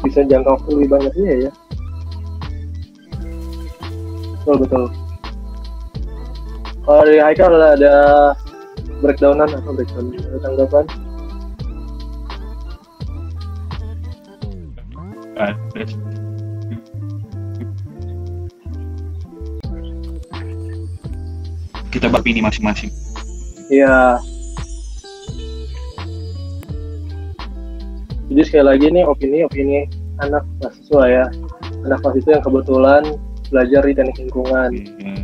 [0.04, 1.52] bisa jangka waktu lebih banyak iya ya
[4.42, 4.84] betul betul
[6.82, 7.94] kalau dari Haikal ada, ada
[9.02, 10.84] breakdownan atau breakdown ada tanggapan
[15.32, 15.84] Ada
[21.92, 22.88] kita beropini masing-masing.
[23.68, 24.16] Iya.
[28.32, 29.86] Jadi sekali lagi nih opini-opini
[30.24, 31.24] anak mahasiswa ya.
[31.84, 33.02] Anak mahasiswa yang kebetulan
[33.52, 34.70] belajar di teknik lingkungan.
[34.72, 35.14] Iya.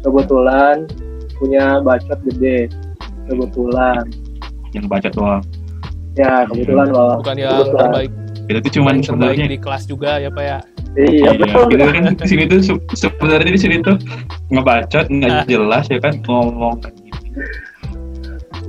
[0.00, 0.88] Kebetulan
[1.36, 2.72] punya bacot gede.
[3.26, 4.04] Kebetulan.
[4.72, 5.42] Yang baca doang.
[6.14, 7.18] Ya, kebetulan loh.
[7.18, 7.82] Bukan yang Kebetulan.
[7.82, 8.10] terbaik,
[8.44, 10.58] Kita tuh cuman sebenarnya di kelas juga ya Pak ya.
[10.94, 11.64] Iya, betul.
[11.66, 13.96] kita kan di sini tuh se- sebenarnya di sini tuh
[14.48, 15.44] ngebacot nggak Ah.
[15.44, 16.78] jelas ya kan ngomong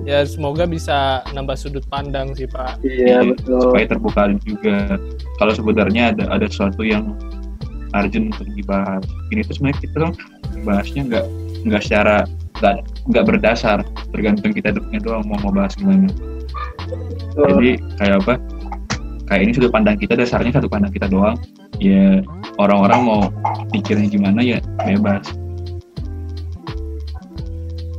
[0.01, 2.81] Ya semoga bisa nambah sudut pandang sih Pak.
[2.81, 3.57] Iya, betul.
[3.59, 4.97] supaya terbuka juga
[5.35, 7.13] kalau sebenarnya ada ada sesuatu yang
[7.91, 10.11] urgent untuk dibahas ini tuh sebenarnya kita kan
[10.61, 11.25] bahasnya nggak
[11.63, 12.17] nggak secara
[12.59, 12.75] nggak
[13.11, 13.83] nggak berdasar.
[14.15, 16.07] Tergantung kita duduknya doang mau mau bahas gimana
[17.35, 18.33] jadi kayak apa?
[19.25, 21.35] Kayak ini sudut pandang kita dasarnya sudut pandang kita doang.
[21.81, 22.23] Ya
[22.55, 23.21] orang-orang mau
[23.73, 25.35] pikirnya gimana ya bebas.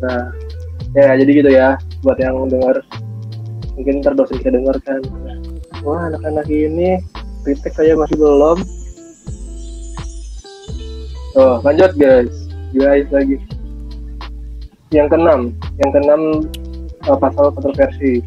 [0.00, 0.32] Nah,
[0.96, 1.76] ya jadi gitu ya.
[2.00, 2.80] Buat yang dengar
[3.76, 5.02] mungkin ntar dosen kita dengar kan.
[5.84, 7.02] Wah anak-anak ini
[7.44, 8.58] kritik saya masih belum.
[11.36, 12.32] Tuh lanjut guys.
[12.72, 13.36] Guys lagi
[14.94, 15.50] yang keenam
[15.82, 16.22] yang keenam
[17.06, 18.22] eh, pasal kontroversi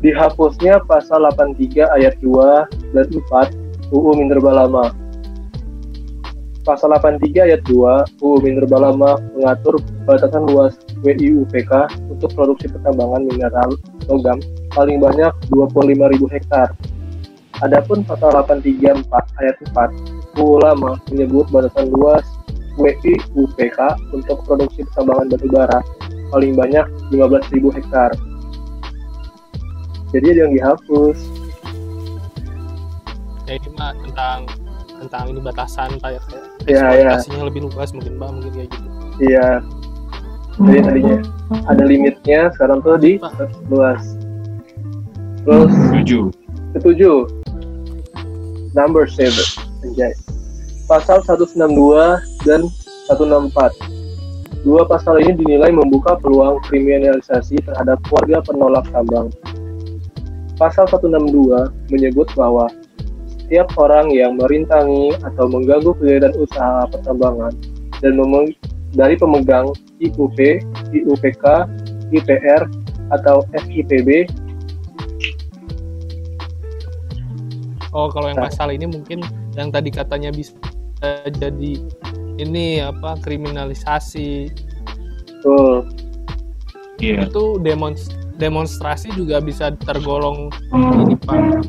[0.00, 4.94] dihapusnya pasal 83 ayat 2 dan 4 UU Minerba Lama
[6.60, 11.72] Pasal 83 ayat 2 UU Minerba Lama mengatur batasan luas WIUPK
[12.12, 13.80] untuk produksi pertambangan mineral
[14.12, 14.36] logam
[14.76, 16.68] paling banyak 25.000 hektar.
[17.64, 19.08] Adapun pasal 834
[19.40, 22.28] ayat 4 UU Lama menyebut batasan luas
[22.78, 23.78] WIUPK
[24.14, 25.80] untuk produksi pertambangan batu bara
[26.30, 28.10] paling banyak 15.000 hektar.
[30.10, 31.18] Jadi ada yang dihapus.
[33.46, 34.38] Ya ini mah tentang
[35.00, 36.82] tentang ini batasan Pak ya kayak Ya, ya.
[37.18, 38.88] eksploitasinya lebih luas mungkin Pak mungkin kayak gitu.
[39.20, 39.48] Iya.
[40.60, 41.16] Jadi tadinya
[41.72, 43.16] ada limitnya, sekarang tuh di
[43.72, 44.02] luas.
[45.46, 46.20] Terus setuju
[46.76, 47.26] ketujuh,
[48.76, 49.46] number seven,
[49.82, 50.12] anjay.
[50.84, 52.68] Pasal 192 dan
[53.08, 53.72] 164.
[54.60, 59.32] Dua pasal ini dinilai membuka peluang kriminalisasi terhadap warga penolak tambang.
[60.60, 62.68] Pasal 162 menyebut bahwa
[63.24, 67.56] setiap orang yang merintangi atau mengganggu kegiatan usaha pertambangan
[68.04, 68.20] dan
[68.92, 69.72] dari pemegang
[70.02, 70.38] IUP,
[70.92, 71.44] IUPK,
[72.12, 72.62] IPR,
[73.10, 74.28] atau FIPB
[77.90, 78.46] Oh, kalau yang Nah.
[78.46, 79.18] pasal ini mungkin
[79.58, 80.54] yang tadi katanya bisa
[81.26, 81.72] jadi
[82.40, 84.48] ini apa kriminalisasi.
[85.40, 85.88] Betul.
[87.00, 91.12] Iya, itu demons demonstrasi juga bisa tergolong ini.
[91.20, 91.68] Pak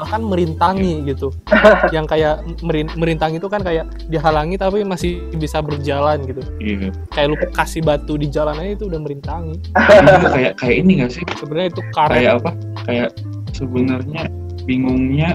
[0.00, 1.28] bahkan merintangi gitu.
[1.96, 2.34] Yang kayak
[2.64, 6.40] merin- merintangi itu kan kayak dihalangi tapi masih bisa berjalan gitu.
[6.58, 6.88] Iya.
[7.12, 9.56] kayak lu kasih batu di jalan aja itu udah merintangi.
[9.76, 11.22] Ini kayak kayak ini nggak sih?
[11.36, 12.16] sebenarnya itu karet.
[12.16, 12.50] Kayak apa?
[12.88, 13.10] Kayak
[13.52, 14.22] sebenarnya
[14.64, 15.30] bingungnya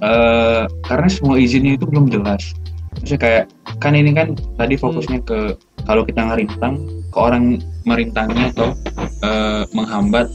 [0.00, 2.56] eh karena semua izinnya itu belum jelas.
[3.00, 3.44] Maksudnya kayak
[3.78, 5.54] kan ini kan tadi fokusnya ke
[5.86, 8.74] kalau kita ngerintang ke orang merintangnya atau
[9.22, 10.26] eh, menghambat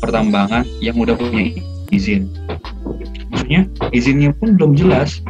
[0.00, 1.52] pertambangan yang udah punya
[1.92, 2.32] izin.
[3.30, 5.20] Maksudnya izinnya pun belum jelas,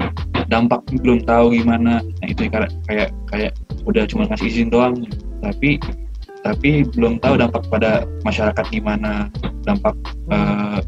[0.46, 2.00] dampaknya belum tahu gimana.
[2.00, 3.52] Nah itu kayak kayak kayak
[3.84, 5.04] udah cuma ngasih izin doang,
[5.42, 5.82] tapi
[6.46, 9.26] tapi belum tahu dampak pada masyarakat gimana,
[9.66, 9.98] dampak
[10.30, 10.78] eh,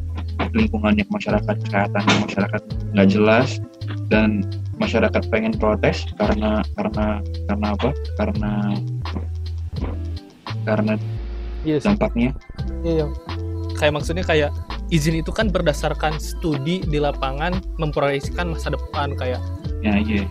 [0.55, 2.63] lingkungannya ke masyarakat, kesehatannya masyarakat
[2.95, 3.59] nggak jelas
[4.09, 4.47] dan
[4.79, 7.91] masyarakat pengen protes karena karena karena apa?
[8.19, 8.53] Karena
[10.65, 10.93] karena
[11.67, 11.87] sih.
[11.87, 12.31] dampaknya.
[12.83, 13.07] Iya.
[13.79, 14.51] Kayak maksudnya kayak
[14.89, 19.41] izin itu kan berdasarkan studi di lapangan memproyeksikan masa depan kayak
[19.85, 20.27] Ya iya.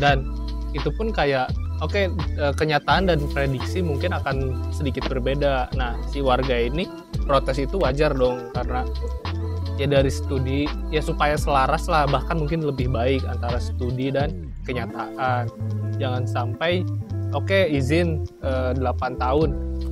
[0.00, 0.24] dan
[0.72, 1.50] itu pun kayak
[1.80, 5.72] oke eh, kenyataan dan prediksi mungkin akan sedikit berbeda.
[5.76, 6.86] Nah, si warga ini
[7.24, 8.84] protes itu wajar dong karena
[9.80, 15.48] ya dari studi ya supaya selaras lah bahkan mungkin lebih baik antara studi dan kenyataan.
[15.96, 16.84] Jangan sampai
[17.32, 19.50] oke izin eh, 8 tahun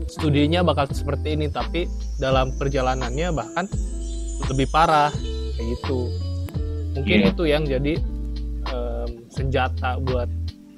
[0.09, 1.85] studinya bakal seperti ini tapi
[2.17, 3.65] dalam perjalanannya bahkan
[4.49, 5.13] lebih parah
[5.57, 6.09] kayak gitu.
[6.97, 7.31] Mungkin Iya.
[7.31, 7.95] itu yang jadi
[8.69, 10.27] em, senjata buat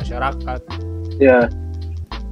[0.02, 0.60] masyarakat
[1.20, 1.38] ya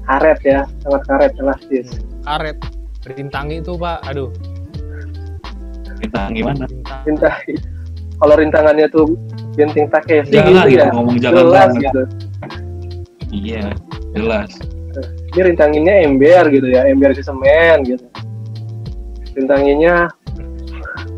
[0.08, 1.88] karet ya sangat karet elastis.
[2.24, 2.56] Karet.
[3.04, 4.00] Rintangi itu pak.
[4.08, 4.32] Aduh.
[5.98, 6.64] Kita gimana?
[6.64, 7.34] rintang Rintah
[8.18, 9.14] kalau rintangannya tuh
[9.54, 11.82] genting Takeshi Jangan gitu ya ngomong jangan jelas banget.
[11.82, 12.02] gitu.
[13.28, 13.64] Iya,
[14.16, 14.50] jelas.
[15.36, 18.02] ini rintanginnya ember gitu ya ember si semen gitu.
[19.38, 20.10] Rintanginnya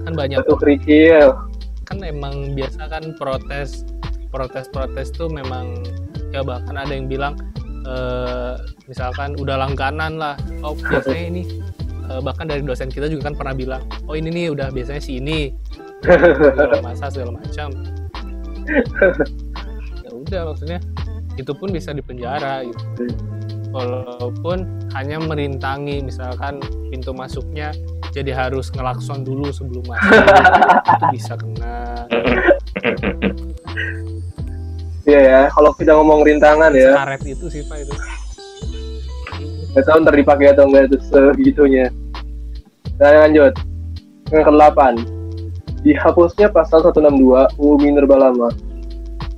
[0.05, 0.43] kan banyak.
[0.45, 1.39] batu kerikil.
[1.89, 3.87] Kan emang biasa kan protes
[4.29, 5.81] protes protes tuh memang
[6.35, 7.35] ya bahkan ada yang bilang
[7.87, 8.55] eh,
[8.89, 10.35] misalkan udah langganan lah.
[10.65, 11.43] Oh biasanya ini
[12.09, 15.21] eh, bahkan dari dosen kita juga kan pernah bilang oh ini nih udah biasanya si
[15.23, 15.55] ini
[16.03, 17.69] segala masa segala macam.
[20.05, 20.79] Ya udah maksudnya
[21.39, 23.09] itu pun bisa dipenjara gitu.
[23.71, 24.67] Walaupun
[24.99, 26.59] hanya merintangi misalkan
[26.91, 27.71] pintu masuknya
[28.11, 30.27] jadi harus ngelakson dulu sebelum masuk
[30.91, 31.79] itu bisa kena
[35.11, 35.41] Iya ya.
[35.51, 36.95] Kalau kita ngomong rintangan ya.
[36.95, 37.93] Karet itu sih pak itu.
[39.75, 41.91] Nggak tahu ntar dipakai atau enggak itu segitunya.
[43.03, 43.59] Nah lanjut.
[44.31, 44.81] Yang ke-8
[45.83, 48.53] dihapusnya pasal 162 UU Minerba Lama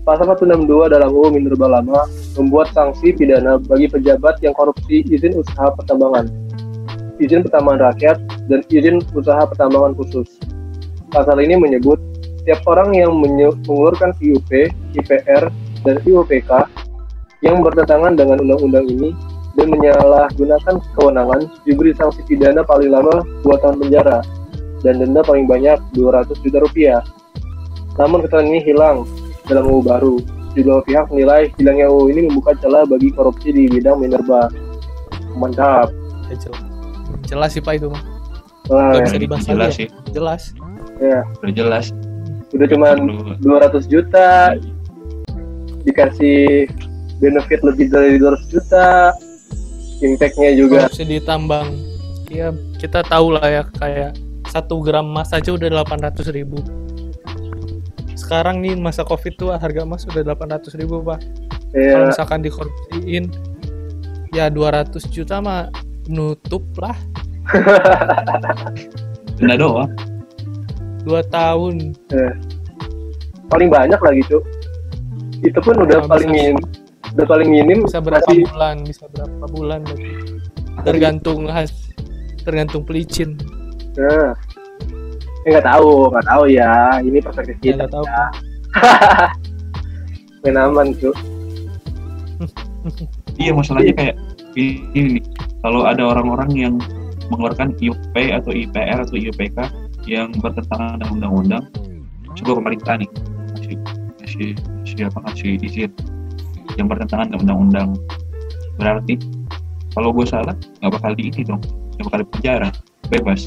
[0.03, 2.05] pasal 162 dalam UU Minerba Lama
[2.35, 6.27] membuat sanksi pidana bagi pejabat yang korupsi izin usaha pertambangan
[7.23, 8.17] izin pertambangan rakyat
[8.51, 10.27] dan izin usaha pertambangan khusus.
[11.15, 12.03] Pasal ini menyebut
[12.43, 14.51] setiap orang yang mengeluarkan IUP,
[14.99, 15.47] IPR,
[15.87, 16.51] dan IUPK
[17.47, 19.15] yang bertentangan dengan undang-undang ini
[19.55, 24.27] dan menyalahgunakan kewenangan diberi sanksi pidana paling lama 2 tahun penjara
[24.83, 27.01] dan denda paling banyak 200 juta rupiah.
[27.95, 29.07] Namun ketentuan ini hilang
[29.47, 30.17] dalam UU baru.
[30.53, 34.51] Sejumlah pihak menilai hilangnya UU ini membuka celah bagi korupsi di bidang minerba.
[35.39, 35.95] Mantap.
[36.29, 36.61] ya jelas
[37.23, 37.89] jelas sih pak itu
[38.71, 39.75] Nah, bisa dibahas jelas lagi ya?
[39.75, 40.43] sih, jelas
[41.03, 41.87] ya, udah jelas.
[42.53, 42.97] Udah cuman
[43.41, 44.57] Perlu 200 juta.
[45.83, 46.71] Dikasih
[47.19, 49.17] benefit lebih dari 200 juta.
[50.03, 50.87] Impactnya juga.
[50.87, 51.93] Korupsi di tambang
[52.33, 52.49] ya
[52.81, 54.17] kita tahu lah ya kayak
[54.49, 56.59] satu gram emas aja udah 800 ribu.
[58.17, 61.21] Sekarang nih masa covid tuh harga emas udah 800 ribu pak.
[61.73, 63.33] Kalau ya misalkan dikorupsiin
[64.33, 65.69] ya 200 juta mah
[66.09, 66.97] nutup lah.
[69.41, 70.12] Denda doang.
[71.03, 71.95] Dua tahun.
[73.47, 74.43] Paling banyak lagi cuy
[75.43, 76.57] itu pun udah Nah, paling bisa- minim
[77.13, 80.11] udah paling minim bisa berapa masih bulan bisa berapa bulan berarti.
[80.83, 81.71] tergantung has
[82.41, 83.35] tergantung pelicin.
[83.93, 84.33] Nah,
[85.43, 86.73] ya nggak tahu nggak tahu ya.
[86.99, 87.77] Ini perspektif ya kita.
[87.77, 88.05] nggak tahu.
[90.43, 91.13] Main aman cuy
[93.39, 94.17] Iya masalahnya kayak
[94.55, 95.23] ini, ini nih,
[95.61, 96.75] kalau ada orang-orang yang
[97.29, 99.59] mengeluarkan IUP atau IPR atau IUPK
[100.09, 101.65] yang bertentangan dengan undang-undang,
[102.39, 103.11] sebuah pemerintah nih
[103.55, 103.77] masih
[104.19, 104.51] masih
[104.85, 105.91] siapa ngasih izin
[106.81, 107.89] yang bertentangan dengan undang-undang,
[108.81, 109.15] berarti
[109.93, 111.61] kalau gue salah nggak bakal di ini dong,
[112.01, 112.71] nggak bakal di penjara
[113.13, 113.41] bebas.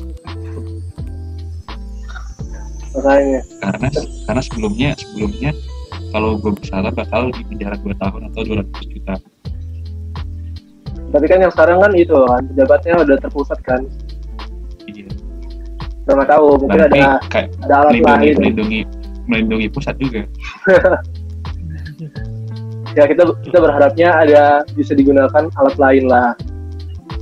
[2.96, 3.42] Makanya.
[3.60, 3.88] Karena
[4.30, 5.52] karena sebelumnya sebelumnya
[6.16, 9.16] kalau gue bersalah bakal di penjara 2 tahun atau 200 juta.
[11.12, 13.82] Tapi kan yang sekarang kan itu kan pejabatnya udah terpusat kan
[16.14, 18.36] nggak tahu mungkin tapi ada kayak ada alat melindungi lain.
[18.38, 18.80] melindungi
[19.26, 20.22] melindungi pusat juga.
[22.96, 26.32] Ya kita kita berharapnya ada bisa digunakan alat lain lah.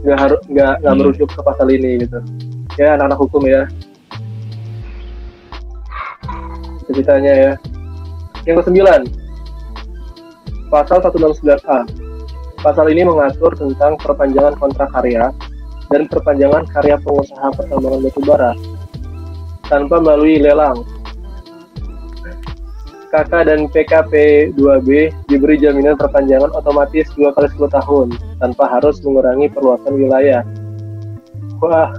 [0.06, 1.02] Nggak harus nggak nggak Hmm.
[1.02, 2.22] merujuk ke pasal ini gitu.
[2.78, 3.66] Ya anak-anak hukum ya.
[6.86, 7.54] Ceritanya ya.
[8.46, 9.02] Yang kesembilan.
[10.70, 11.90] Pasal 169A
[12.64, 15.30] pasal ini mengatur tentang perpanjangan kontrak karya
[15.92, 18.52] dan perpanjangan karya pengusaha pertambangan batubara
[19.74, 20.86] tanpa melalui lelang
[23.14, 24.14] KK dan PKP
[24.58, 28.08] 2B diberi jaminan perpanjangan otomatis 2 kali 10 tahun
[28.42, 30.42] tanpa harus mengurangi perluasan wilayah.
[31.62, 31.94] Wah,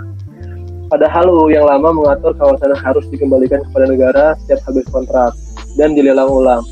[0.90, 5.30] padahal UU yang lama mengatur kawasan harus dikembalikan kepada negara setiap habis kontrak
[5.78, 6.66] dan dilelang ulang.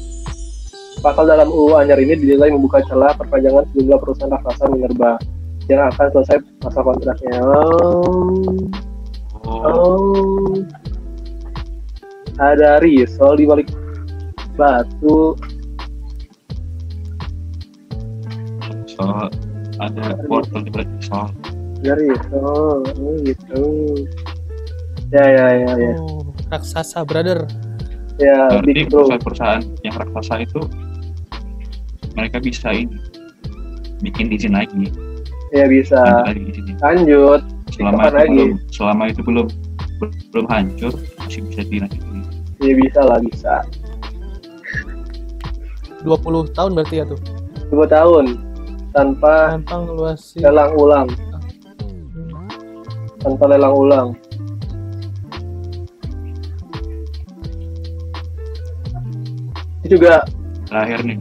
[0.99, 5.23] Pasal dalam UU Anyar ini dinilai membuka celah perpanjangan sejumlah perusahaan raksasa minerba
[5.71, 7.39] yang akan selesai masa kontraknya.
[7.47, 8.11] Oh,
[9.47, 10.82] oh, oh.
[12.43, 13.71] Ada risol di balik
[14.59, 15.39] batu.
[18.91, 19.31] Soal
[19.79, 21.31] ada portal di balik soal.
[21.87, 23.63] Dari oh, oh gitu.
[25.15, 25.95] Ya ya ya ya.
[26.03, 27.47] Oh, raksasa brother.
[28.21, 29.09] ya berarti big bro.
[29.09, 30.61] perusahaan-perusahaan yang raksasa itu
[32.13, 32.99] mereka bisa ini
[34.03, 34.91] bikin izin lagi.
[35.55, 36.27] Ya bisa.
[36.83, 37.41] Lanjut.
[37.73, 38.29] Selama itu lagi?
[38.29, 39.47] belum selama itu belum
[40.35, 42.12] belum hancur masih bisa dilanjutin
[42.63, 43.55] ya bisa lah bisa.
[46.03, 47.21] 20 tahun berarti ya tuh.
[47.73, 48.37] dua tahun
[48.93, 50.45] tanpa Tanpa ngeluasin.
[50.45, 51.09] lelang ulang.
[53.23, 54.09] Tanpa lelang ulang.
[59.83, 60.23] Itu juga
[60.69, 61.19] terakhir nih.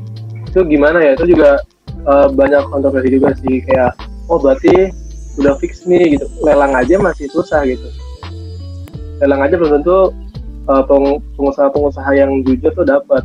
[0.52, 1.12] itu gimana ya?
[1.16, 1.50] Itu juga
[1.88, 3.96] eh, banyak kontroversi juga sih kayak
[4.28, 4.92] oh berarti
[5.39, 6.28] udah fix nih gitu.
[6.44, 7.88] Lelang aja masih susah gitu.
[9.24, 10.12] Lelang aja belum tentu
[10.62, 13.24] eh, peng- pengusaha-pengusaha yang jujur tuh dapat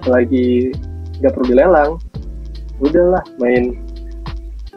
[0.00, 0.72] apalagi
[1.18, 1.90] nggak perlu dilelang.
[2.76, 3.72] Udahlah main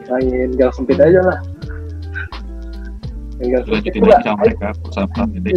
[0.08, 1.38] main gang sempit aja lah.
[3.36, 3.92] Main gang sempit.
[4.00, 5.52] mereka perusahaan-perusahaan gede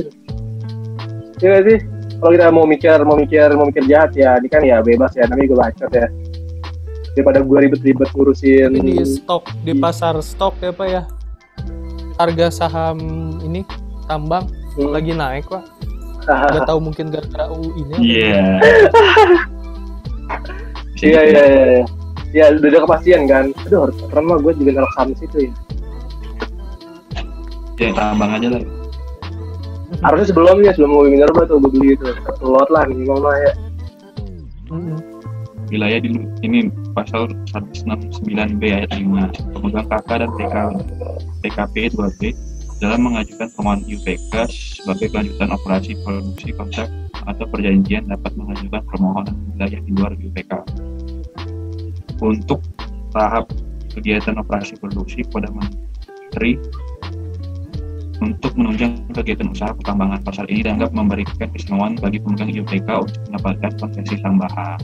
[1.44, 1.80] Iya sih?
[2.24, 5.28] Kalau kita mau mikir mau mikir mau mikir jahat ya ini kan ya bebas ya
[5.28, 6.08] namanya gue bacot ya.
[7.14, 11.04] Daripada gue ribet-ribet ngurusin di stok di pasar stok ya pak ya.
[12.16, 12.98] Harga saham
[13.44, 13.68] ini
[14.08, 14.90] tambang Hmm.
[14.90, 15.62] lagi naik pak.
[16.28, 17.96] Gak tahu mungkin gara-gara ini.
[18.00, 18.60] iya
[20.96, 21.22] Bisa iya.
[21.22, 21.24] Iya ya.
[21.28, 21.84] iya iya.
[22.34, 23.46] Ya udah ada kepastian kan.
[23.70, 25.52] Aduh harus keren mah gue juga anak saham situ ya.
[27.78, 28.64] Ya tambang aja lah.
[30.02, 32.08] Harusnya sebelumnya sebelum gue minerba tuh gue beli itu.
[32.26, 33.54] Satu lot lah minimal mah ya.
[34.74, 34.98] Mm-mm.
[35.70, 36.14] wilayah di
[36.46, 40.56] ini pasal 169B ayat 5 pemegang KK dan PK
[41.42, 42.22] PKP 2B
[42.84, 46.92] dalam mengajukan permohonan UPK sebagai kelanjutan operasi produksi kontrak
[47.24, 50.52] atau perjanjian dapat mengajukan permohonan wilayah di luar UPK
[52.20, 52.60] untuk
[53.16, 53.48] tahap
[53.96, 56.60] kegiatan operasi produksi kepada menteri
[58.20, 63.72] untuk menunjang kegiatan usaha pertambangan pasal ini dianggap memberikan keistimewaan bagi pemegang UPK untuk mendapatkan
[63.80, 64.80] konsesi tambahan.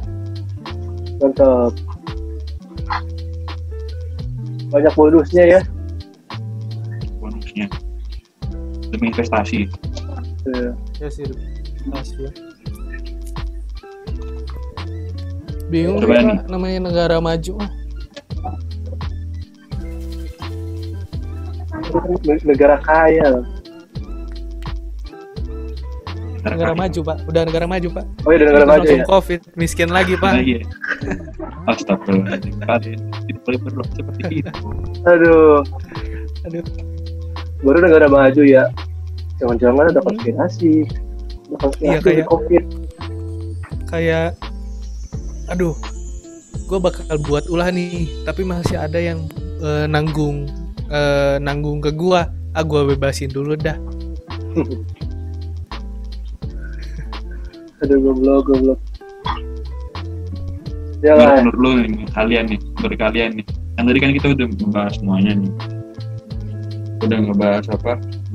[1.20, 1.76] Mantap.
[4.72, 5.62] Banyak bonusnya ya.
[7.20, 7.68] Bonusnya
[8.90, 9.70] demi investasi.
[11.00, 11.26] Ya sih.
[11.26, 12.30] Ya.
[15.70, 17.62] Bingung ya, namanya negara maju
[22.46, 23.46] negara kaya loh.
[26.40, 28.06] Negara maju pak, udah negara maju pak.
[28.26, 30.34] oh iya udah negara maju ya covid, miskin lagi pak.
[30.34, 30.62] Nah, iya.
[31.70, 34.52] Astagfirullahaladzim kalian tidak boleh berbuat seperti itu
[35.06, 35.62] aduh
[36.48, 36.64] Aduh.
[37.60, 38.72] Baru negara maju ya.
[39.39, 40.84] Jangan-jangan ada konspirasi.
[41.49, 42.64] Ada konspirasi Iya, kayak- covid.
[43.89, 44.38] Kayak,
[45.47, 45.74] aduh,
[46.68, 49.26] gue bakal buat ulah nih, tapi masih ada yang
[49.60, 50.47] eh, nanggung,
[50.88, 52.32] eh, nanggung ke gua.
[52.49, 53.76] Ah gua bebasin dulu dah.
[57.84, 58.80] aduh goblok goblok.
[60.99, 63.45] Ya menurut lu nih, kalian nih dari kalian nih.
[63.76, 65.51] Kan tadi kan kita udah membahas semuanya nih
[67.00, 67.93] udah ngebahas apa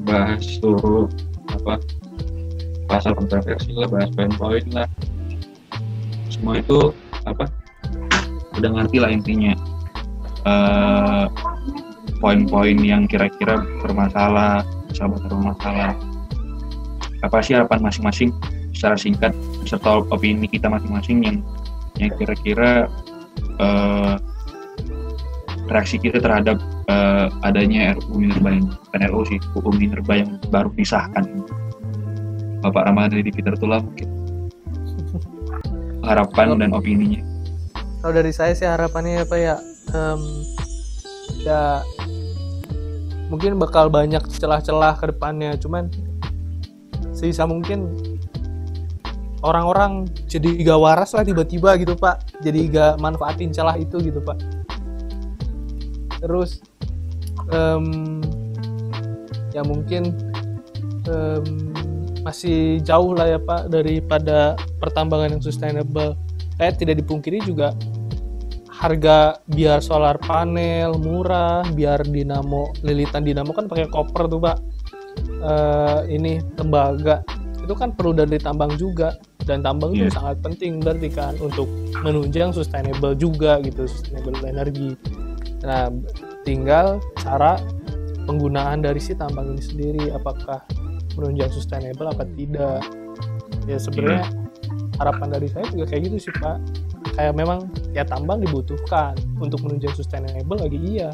[0.08, 1.08] bahas seluruh
[1.52, 1.80] apa
[2.88, 4.88] pasal kontroversi lah bahas poin-poin lah.
[6.32, 6.92] Semua itu
[7.24, 7.48] apa
[8.56, 9.54] udah ngerti lah intinya.
[10.44, 11.26] Eh,
[12.20, 15.92] poin-poin yang kira-kira bermasalah sahabat bermasalah.
[17.24, 18.30] Apa sih harapan masing-masing?
[18.72, 19.32] Secara singkat
[19.64, 21.36] serta opini kita masing-masing yang
[21.96, 22.90] yang kira-kira
[23.62, 24.18] uh,
[25.74, 31.26] reaksi kita terhadap uh, adanya RUU Minerba yang bukan sih UU Minerba yang baru disahkan.
[32.62, 34.08] Bapak Ramadan dari Peter Tula mungkin.
[36.06, 37.20] Harapan dan opininya.
[38.00, 39.56] Kalau dari saya sih harapannya apa ya
[39.96, 40.22] um,
[41.42, 41.82] ya
[43.32, 45.58] mungkin bakal banyak celah-celah ke depannya.
[45.58, 45.90] Cuman
[47.10, 47.98] sebisa mungkin
[49.42, 52.22] orang-orang jadi gak waras lah tiba-tiba gitu pak.
[52.46, 54.53] Jadi gak manfaatin celah itu gitu pak
[56.24, 56.64] terus
[57.52, 58.24] um,
[59.52, 60.16] ya mungkin
[61.12, 61.44] um,
[62.24, 66.16] masih jauh lah ya pak daripada pertambangan yang sustainable
[66.56, 67.76] kayak tidak dipungkiri juga
[68.72, 74.56] harga biar solar panel murah biar dinamo lilitan dinamo kan pakai koper tuh pak
[75.44, 77.20] uh, ini tembaga
[77.64, 80.04] itu kan perlu dari tambang juga dan tambang yeah.
[80.04, 80.16] itu iya.
[80.16, 81.68] sangat penting berarti kan untuk
[82.04, 84.96] menunjang sustainable juga gitu sustainable energi
[85.64, 85.88] nah
[86.44, 87.56] tinggal cara
[88.28, 90.64] penggunaan dari si tambang ini sendiri apakah
[91.16, 92.80] menunjang sustainable apa tidak.
[93.64, 94.98] Ya sebenarnya yeah.
[95.00, 96.58] harapan dari saya juga kayak gitu sih pak.
[97.14, 99.14] Kayak memang ya tambang dibutuhkan.
[99.38, 101.10] Untuk menunjang sustainable lagi iya.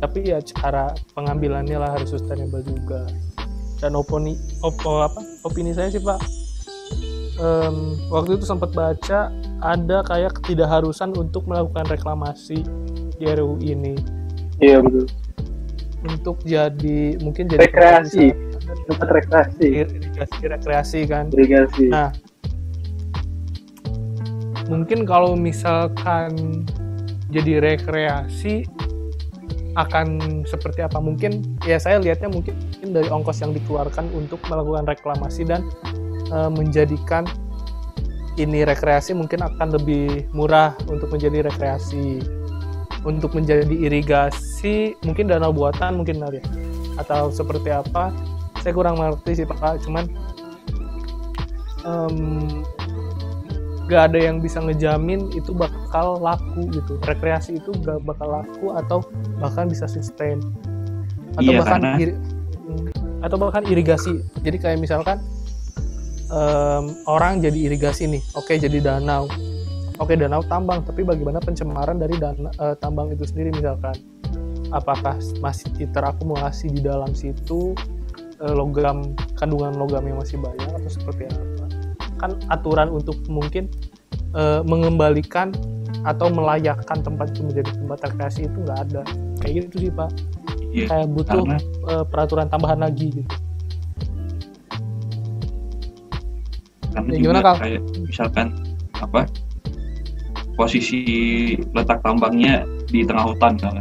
[0.00, 3.08] Tapi ya cara pengambilannya lah harus sustainable juga.
[3.80, 6.39] Dan opini opo apa opini saya sih pak
[7.40, 9.32] um, waktu itu sempat baca
[9.64, 12.62] ada kayak ketidakharusan untuk melakukan reklamasi
[13.16, 13.96] di RUU ini.
[14.60, 15.08] Iya betul.
[16.00, 18.32] Untuk jadi mungkin jadi rekreasi.
[18.86, 19.66] tempat rekreasi.
[19.82, 21.26] Irigasi rekreasi kan.
[21.34, 22.14] Irigasi nah
[24.70, 26.62] mungkin kalau misalkan
[27.34, 28.62] jadi rekreasi
[29.74, 30.98] akan seperti apa?
[30.98, 35.66] Mungkin ya saya lihatnya mungkin dari ongkos yang dikeluarkan untuk melakukan reklamasi dan
[36.30, 37.26] e, menjadikan
[38.38, 42.22] ini rekreasi mungkin akan lebih murah untuk menjadi rekreasi.
[43.00, 46.44] Untuk menjadi irigasi mungkin danau buatan mungkin ya.
[47.00, 48.12] Atau seperti apa
[48.60, 49.80] saya kurang mengerti sih pak.
[49.84, 50.04] Cuman
[51.84, 52.16] um,
[53.88, 57.00] gak ada yang bisa ngejamin itu bakal laku gitu.
[57.08, 58.98] Rekreasi itu gak bakal laku atau
[59.40, 60.38] bahkan bisa sustain.
[61.40, 61.96] Atau iya, bahkan karena...
[61.98, 62.12] iri,
[63.24, 64.20] atau bahkan irigasi.
[64.44, 65.18] Jadi kayak misalkan
[66.30, 68.22] um, orang jadi irigasi nih.
[68.38, 69.28] Oke jadi danau.
[70.00, 73.94] Oke danau tambang tapi bagaimana pencemaran dari dana, uh, tambang itu sendiri misalkan?
[74.70, 77.74] Apakah masih terakumulasi di dalam situ
[78.40, 81.66] uh, logam kandungan logam yang masih banyak atau seperti apa?
[82.16, 83.68] Kan aturan untuk mungkin
[84.32, 85.52] uh, mengembalikan
[86.00, 89.02] atau melayakkan tempat itu menjadi tempat rekreasi itu nggak ada.
[89.42, 90.10] Kayak gitu sih pak.
[90.70, 91.58] Iya, kayak butuh karena...
[91.90, 93.49] uh, peraturan tambahan lagi gitu
[96.90, 98.46] karena ya, gimana kal kayak misalkan
[98.98, 99.26] apa
[100.58, 101.00] posisi
[101.72, 103.80] letak tambangnya di tengah hutan kan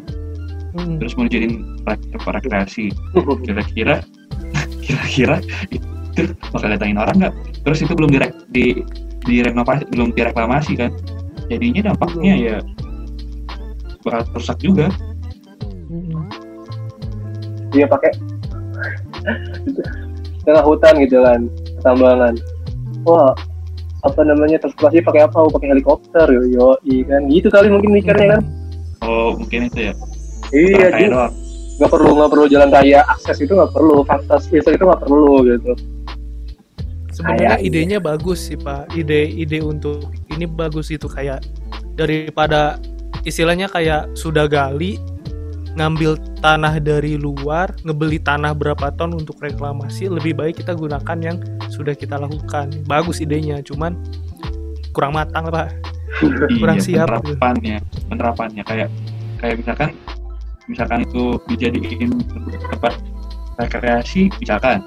[0.78, 0.97] hmm.
[1.01, 1.80] terus mau dijadiin
[2.14, 2.93] rekreasi.
[3.45, 4.03] Kira-kira
[4.86, 5.38] kira-kira
[5.70, 7.34] itu bakal datangin orang nggak?
[7.66, 8.84] Terus itu belum direk di
[9.26, 10.91] direnovasi belum direklamasi kan?
[11.49, 12.55] Jadinya dampaknya ya
[14.05, 14.88] bakal rusak juga.
[17.74, 18.12] Iya pakai
[20.45, 21.45] tengah hutan gitu kan
[21.86, 22.34] tambangan
[23.06, 23.32] wah
[24.00, 25.38] apa namanya transportasi pakai apa?
[25.43, 27.28] Oh, pakai helikopter yo yo iya kan?
[27.28, 28.41] Gitu kali mungkin mikirnya kan?
[29.04, 29.93] Oh mungkin itu ya.
[30.56, 30.88] Iya
[31.80, 35.72] nggak perlu nggak perlu jalan raya akses itu nggak perlu fasilitas itu nggak perlu gitu.
[37.16, 38.91] Sebenarnya idenya bagus sih pak.
[38.95, 41.43] Ide-ide untuk ini bagus itu kayak
[42.00, 42.80] daripada
[43.28, 44.95] istilahnya kayak sudah gali
[45.78, 51.38] ngambil tanah dari luar ngebeli tanah berapa ton untuk reklamasi lebih baik kita gunakan yang
[51.70, 52.74] sudah kita lakukan.
[52.89, 53.93] Bagus idenya cuman
[54.95, 55.74] kurang matang pak.
[56.57, 57.78] Kurang iya, siap penerapannya
[58.09, 58.63] penerapannya.
[58.65, 58.89] Kayak
[59.38, 59.89] kayak misalkan
[60.65, 62.11] misalkan itu dijadiin
[62.74, 62.93] tempat
[63.61, 64.86] rekreasi misalkan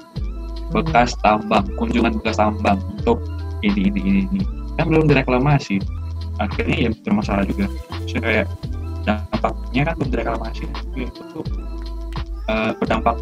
[0.73, 3.23] bekas tambang kunjungan bekas tambang untuk
[3.63, 4.41] ini ini ini ini.
[4.75, 5.79] Kan belum direklamasi.
[6.41, 7.69] Akhirnya ya bermasalah juga.
[8.09, 8.49] So, kayak
[9.03, 10.63] dampaknya kan belum direklamasi
[10.95, 11.39] itu
[12.47, 13.19] uh, berdampak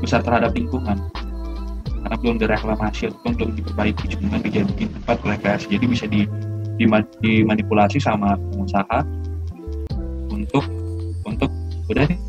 [0.00, 0.96] besar terhadap lingkungan.
[2.00, 6.24] Karena belum direklamasi ataupun belum diperbaiki cuma dijadikan tempat rekreasi jadi bisa di,
[7.20, 9.04] dimanipulasi sama pengusaha
[10.32, 10.64] untuk
[11.28, 11.52] untuk
[11.92, 12.20] udah nih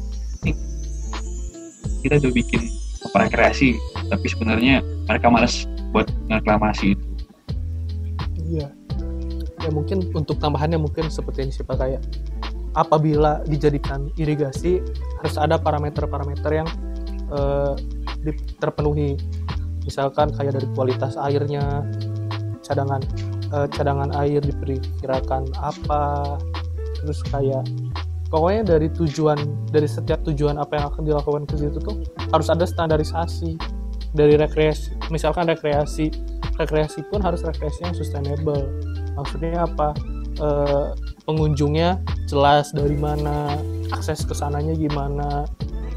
[2.03, 2.61] kita udah bikin
[3.15, 3.79] rekreasi.
[4.11, 5.63] Tapi sebenarnya mereka malas
[5.95, 7.05] buat reklamasi itu.
[8.51, 8.67] Iya.
[9.61, 12.01] Ya mungkin untuk tambahannya mungkin seperti ini sih pak kayak
[12.74, 14.80] apabila dijadikan irigasi
[15.22, 16.69] harus ada parameter-parameter yang
[17.34, 17.76] uh,
[18.61, 19.19] terpenuhi.
[19.84, 21.84] Misalkan kayak dari kualitas airnya
[22.61, 23.01] cadangan
[23.51, 26.38] uh, cadangan air diperkirakan apa
[27.01, 27.65] terus kayak
[28.30, 29.41] pokoknya dari tujuan
[29.74, 33.57] dari setiap tujuan apa yang akan dilakukan ke situ tuh harus ada standarisasi
[34.13, 36.13] dari rekreasi misalkan rekreasi
[36.61, 38.69] rekreasi pun harus rekreasi yang sustainable.
[39.17, 39.97] Maksudnya apa?
[40.38, 40.47] E,
[41.26, 42.01] pengunjungnya
[42.32, 43.59] jelas dari mana
[43.91, 45.43] akses ke sananya gimana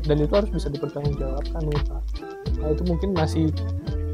[0.03, 2.03] dan itu harus bisa dipertanggungjawabkan nih pak
[2.59, 3.55] nah itu mungkin masih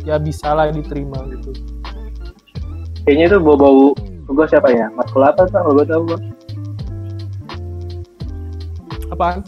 [0.05, 1.57] ya bisa lah diterima gitu
[3.09, 3.97] kayaknya itu bau-bau
[4.29, 6.21] gue siapa ya matkul apa tuh kalau gue tahu gue
[9.11, 9.43] Apaan?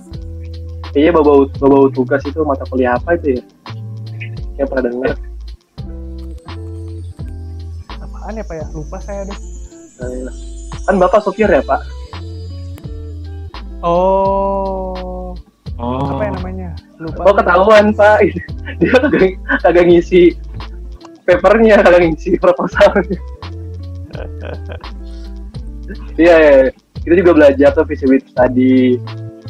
[0.93, 3.43] Iya bawa bawa tugas itu mata kuliah apa itu ya?
[4.59, 5.17] Yang pernah dengar?
[8.03, 8.67] Apaan ya Pak ya?
[8.75, 9.39] Lupa saya deh.
[10.03, 10.35] Nah,
[10.85, 12.02] kan Bapak sopir ya Pak?
[13.83, 15.35] Oh.
[15.77, 16.07] Oh.
[16.15, 16.71] Apa ya namanya?
[17.03, 17.21] Lupa.
[17.27, 18.19] Oh ketahuan Pak.
[18.79, 19.35] Dia kagak
[19.67, 20.39] kagak ngisi
[21.27, 23.19] papernya, kagak ngisi proposalnya.
[26.17, 26.71] Iya, iya, iya,
[27.05, 28.97] kita juga belajar tuh visibility tadi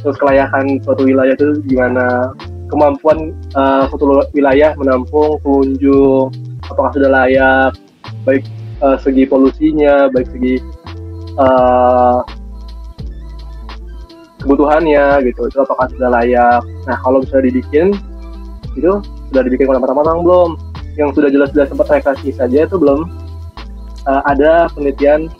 [0.02, 2.34] terus kelayakan suatu wilayah itu gimana
[2.66, 6.32] kemampuan uh, suatu wilayah menampung pengunjung
[6.66, 7.76] apakah sudah layak
[8.26, 8.42] baik
[8.82, 10.58] uh, segi polusinya baik segi
[11.38, 12.24] uh,
[14.42, 15.48] kebutuhannya gitu.
[15.48, 16.62] Itu apakah sudah layak?
[16.84, 17.94] Nah kalau misalnya dibikin
[18.74, 18.92] itu
[19.30, 20.50] sudah dibikin matang-matang belum?
[20.98, 23.08] Yang sudah jelas-jelas sempat rekreasi saja itu belum.
[24.02, 25.30] Uh, ada penelitian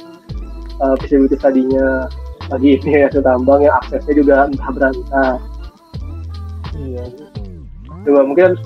[0.79, 2.07] uh, visibility tadinya
[2.51, 5.35] lagi ini ya tambang yang aksesnya juga entah berantah
[6.79, 7.05] iya.
[8.03, 8.59] Coba mungkin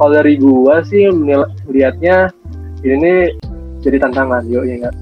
[0.00, 2.32] kalau dari gua sih melihatnya
[2.82, 3.36] ini
[3.84, 4.96] jadi tantangan yuk ya enggak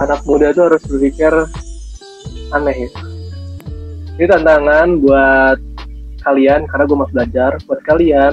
[0.00, 1.32] anak muda tuh harus berpikir
[2.54, 2.90] aneh ya.
[4.16, 5.58] Ini tantangan buat
[6.24, 7.50] kalian karena gue masih belajar.
[7.68, 8.32] Buat kalian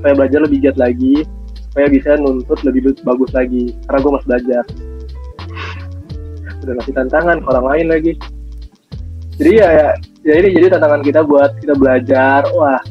[0.00, 1.24] supaya belajar lebih giat lagi
[1.70, 4.64] supaya bisa nuntut lebih bagus lagi karena gue masih belajar.
[6.60, 8.12] Udah ngasih tantangan ke orang lain lagi.
[9.40, 9.88] Jadi ya, ya
[10.26, 12.44] ya ini jadi tantangan kita buat kita belajar.
[12.52, 12.82] Wah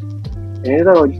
[0.63, 1.11] ini tuh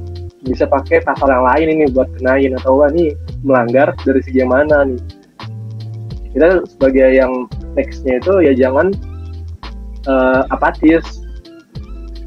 [0.47, 3.11] bisa pakai pasal yang lain ini buat kenain atau wah ini
[3.43, 5.01] melanggar dari segi mana nih.
[6.31, 8.95] Kita sebagai yang nextnya itu ya jangan
[10.07, 11.03] uh, apatis.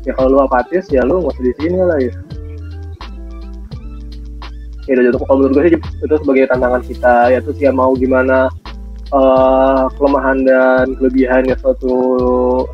[0.03, 2.15] Ya kalau lu apatis ya lu nggak usah di sini lah ya.
[4.91, 8.51] Ya udah kalau menurut gue sih itu sebagai tantangan kita ya terus ya mau gimana
[9.15, 11.95] uh, kelemahan dan kelebihannya suatu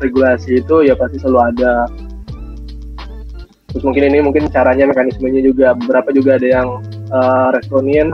[0.01, 1.85] regulasi itu ya pasti selalu ada.
[3.69, 6.67] Terus mungkin ini mungkin caranya mekanismenya juga beberapa juga ada yang
[7.13, 8.09] uh, responin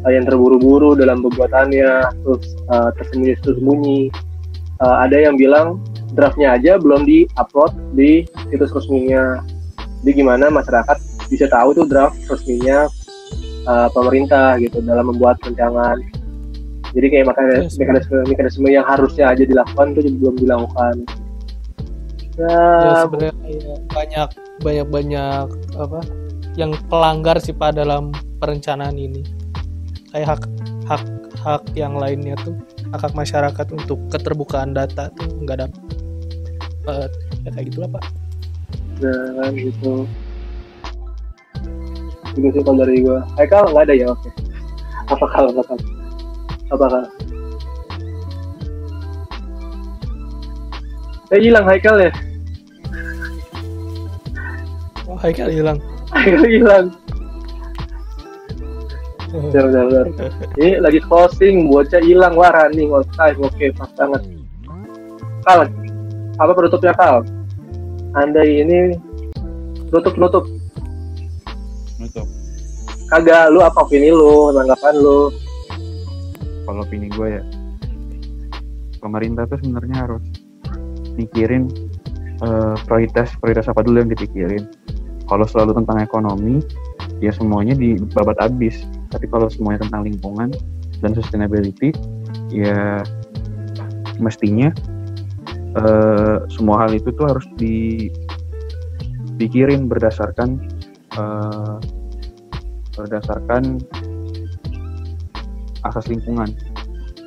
[0.00, 4.08] uh, yang terburu-buru dalam pembuatannya terus uh, tersembunyi-tersembunyi.
[4.80, 5.84] Uh, ada yang bilang
[6.14, 9.42] draftnya aja belum di upload di situs resminya.
[10.04, 12.86] Jadi gimana masyarakat bisa tahu tuh draft resminya
[13.66, 15.98] uh, pemerintah gitu dalam membuat rancangan.
[16.94, 20.94] Jadi kayak makanya yes, mekanisme mekanisme yang harusnya aja dilakukan itu belum dilakukan.
[22.36, 23.34] Ya, ya sebenarnya
[23.90, 24.28] banyak
[24.60, 25.46] banyak banyak
[25.76, 26.00] apa
[26.56, 29.20] yang pelanggar sih pak dalam perencanaan ini.
[30.14, 30.42] Kayak hak
[30.88, 31.04] hak
[31.42, 32.56] hak yang lainnya tuh
[32.94, 37.10] hak hak masyarakat untuk keterbukaan data tuh nggak dapat
[37.42, 38.04] ya kayak gitulah pak.
[39.02, 40.06] Dan gitu.
[42.36, 44.06] Itu sih kalau dari gue Haikal nggak ada ya?
[44.12, 44.30] Oke.
[45.10, 45.74] Apa kalau apa
[46.70, 47.02] apakah
[51.34, 52.10] eh hilang Haikal ya?
[55.10, 55.78] Oh Haikal hilang.
[56.14, 56.86] Haikal hilang
[59.26, 60.06] Bentar, bentar.
[60.58, 64.22] Ini lagi closing, bocah hilang, wah running all time, oke, okay, pas banget.
[65.42, 65.66] Kal,
[66.38, 67.26] apa penutupnya Kal?
[68.14, 68.94] Anda ini
[69.90, 70.44] tutup, tutup.
[71.98, 72.26] Tutup.
[73.10, 75.30] Kagak, lu apa opini lu, tanggapan lu?
[76.66, 77.42] kalau opini gue ya
[78.98, 80.22] pemerintah tuh sebenarnya harus
[81.14, 81.70] mikirin
[82.42, 84.66] uh, prioritas prioritas apa dulu yang dipikirin
[85.30, 86.60] kalau selalu tentang ekonomi
[87.22, 90.50] ya semuanya dibabat habis tapi kalau semuanya tentang lingkungan
[91.00, 91.92] dan sustainability
[92.50, 93.04] ya
[94.16, 94.72] mestinya
[95.76, 97.44] uh, semua hal itu tuh harus
[99.36, 100.56] dipikirin berdasarkan
[101.16, 101.76] uh,
[102.96, 103.84] berdasarkan
[105.84, 106.48] asas lingkungan.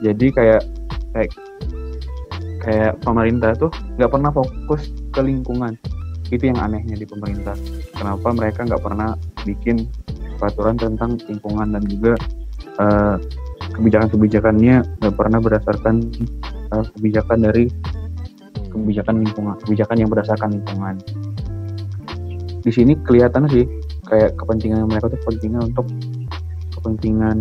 [0.02, 0.66] Jadi kayak
[1.14, 1.32] kayak
[2.66, 5.78] kayak pemerintah tuh nggak pernah fokus ke lingkungan.
[6.30, 7.56] Itu yang anehnya di pemerintah.
[7.96, 9.16] Kenapa mereka nggak pernah
[9.46, 9.90] bikin
[10.40, 12.14] peraturan tentang lingkungan dan juga
[12.80, 13.16] uh,
[13.76, 15.96] kebijakan-kebijakannya nggak pernah berdasarkan
[16.72, 17.68] uh, kebijakan dari
[18.72, 20.96] kebijakan lingkungan kebijakan yang berdasarkan lingkungan
[22.64, 23.68] di sini kelihatan sih
[24.08, 25.86] kayak kepentingan mereka tuh kepentingan untuk
[26.80, 27.38] kepentingan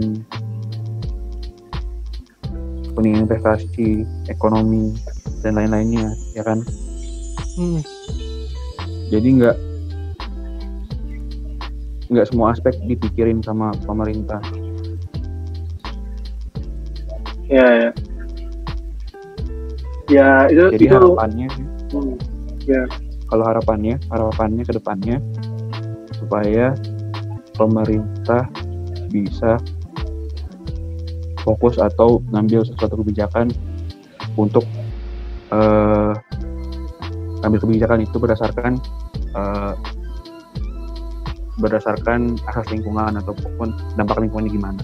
[2.92, 4.92] kepentingan investasi ekonomi
[5.46, 6.60] dan lain-lainnya ya kan
[7.58, 7.82] Hmm.
[9.10, 9.56] jadi nggak
[12.08, 14.40] nggak semua aspek dipikirin sama pemerintah.
[17.48, 17.90] Ya ya.
[20.08, 21.48] Ya itu jadi itu harapannya
[21.92, 22.16] hmm,
[22.64, 22.82] ya.
[23.28, 25.16] Kalau harapannya harapannya ke depannya
[26.16, 26.72] supaya
[27.60, 28.48] pemerintah
[29.12, 29.60] bisa
[31.44, 33.52] fokus atau ngambil sesuatu kebijakan
[34.36, 34.64] untuk
[35.52, 36.12] eh
[37.44, 38.80] ambil kebijakan itu berdasarkan
[39.36, 39.72] eh,
[41.58, 44.82] berdasarkan asas lingkungan ataupun dampak lingkungannya gimana.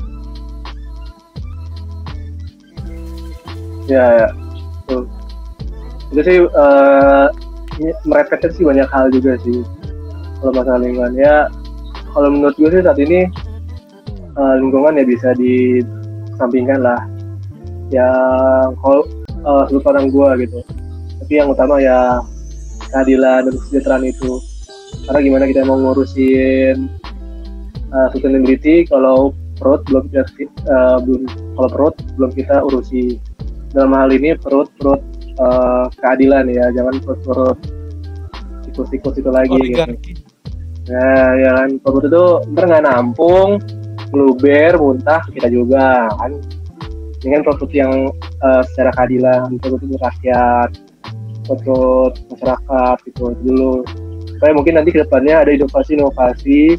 [3.88, 4.28] ya ya.
[6.12, 7.26] Itu sih eh,
[7.80, 9.60] ini merepetkan sih banyak hal juga sih.
[10.40, 11.48] Kalau masalah lingkungan ya
[12.14, 13.28] kalau menurut gue sih saat ini
[14.34, 17.00] eh, lingkungan ya bisa disampingkan lah.
[17.92, 20.60] Yang kalau eh, sudut pandang gue gitu.
[21.24, 22.20] Tapi yang utama ya
[22.92, 24.38] keadilan dan kesejahteraan itu
[25.04, 26.88] karena gimana kita mau ngurusin
[27.92, 30.26] uh, sustainability kalau perut belum kita
[30.68, 31.22] uh, belum
[31.54, 33.20] kalau perut belum kita urusi
[33.74, 35.02] dalam hal ini perut perut
[35.38, 37.58] uh, keadilan ya jangan perut perut
[38.74, 39.94] tikus-tikus itu lagi gitu.
[40.84, 43.62] Nah, ya kan perut itu ntar nggak nampung,
[44.12, 46.32] ngeluber, muntah kita juga kan.
[47.24, 48.12] Ini kan perut yang
[48.44, 50.70] uh, secara keadilan, perut untuk rakyat,
[51.48, 53.74] perut masyarakat gitu itu dulu.
[54.36, 56.78] Supaya mungkin nanti ke depannya ada inovasi-inovasi,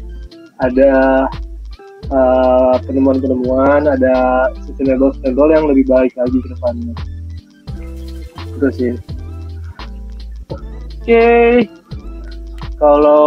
[0.60, 0.92] ada
[2.12, 6.94] uh, penemuan-penemuan, ada sustainable sustainable yang lebih baik lagi ke depannya.
[8.56, 8.92] Itu sih.
[11.06, 11.70] Oke,
[12.76, 13.24] kalau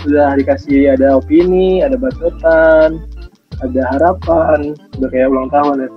[0.00, 3.02] sudah dikasih ada opini, ada bacotan,
[3.60, 5.90] ada harapan, udah kayak ulang tahun ya.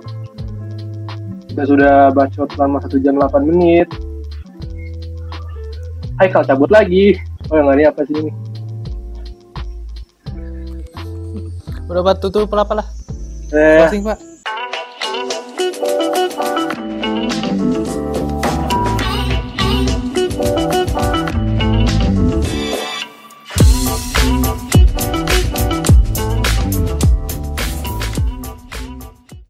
[1.56, 3.88] Kita sudah bacot selama 1 jam 8 menit.
[6.20, 7.16] Hai kalau cabut lagi.
[7.46, 8.32] Oh yang ini apa sih ini?
[11.86, 12.86] Udah Pak tutup apa lah?
[13.54, 14.18] Eh, Closing Pak.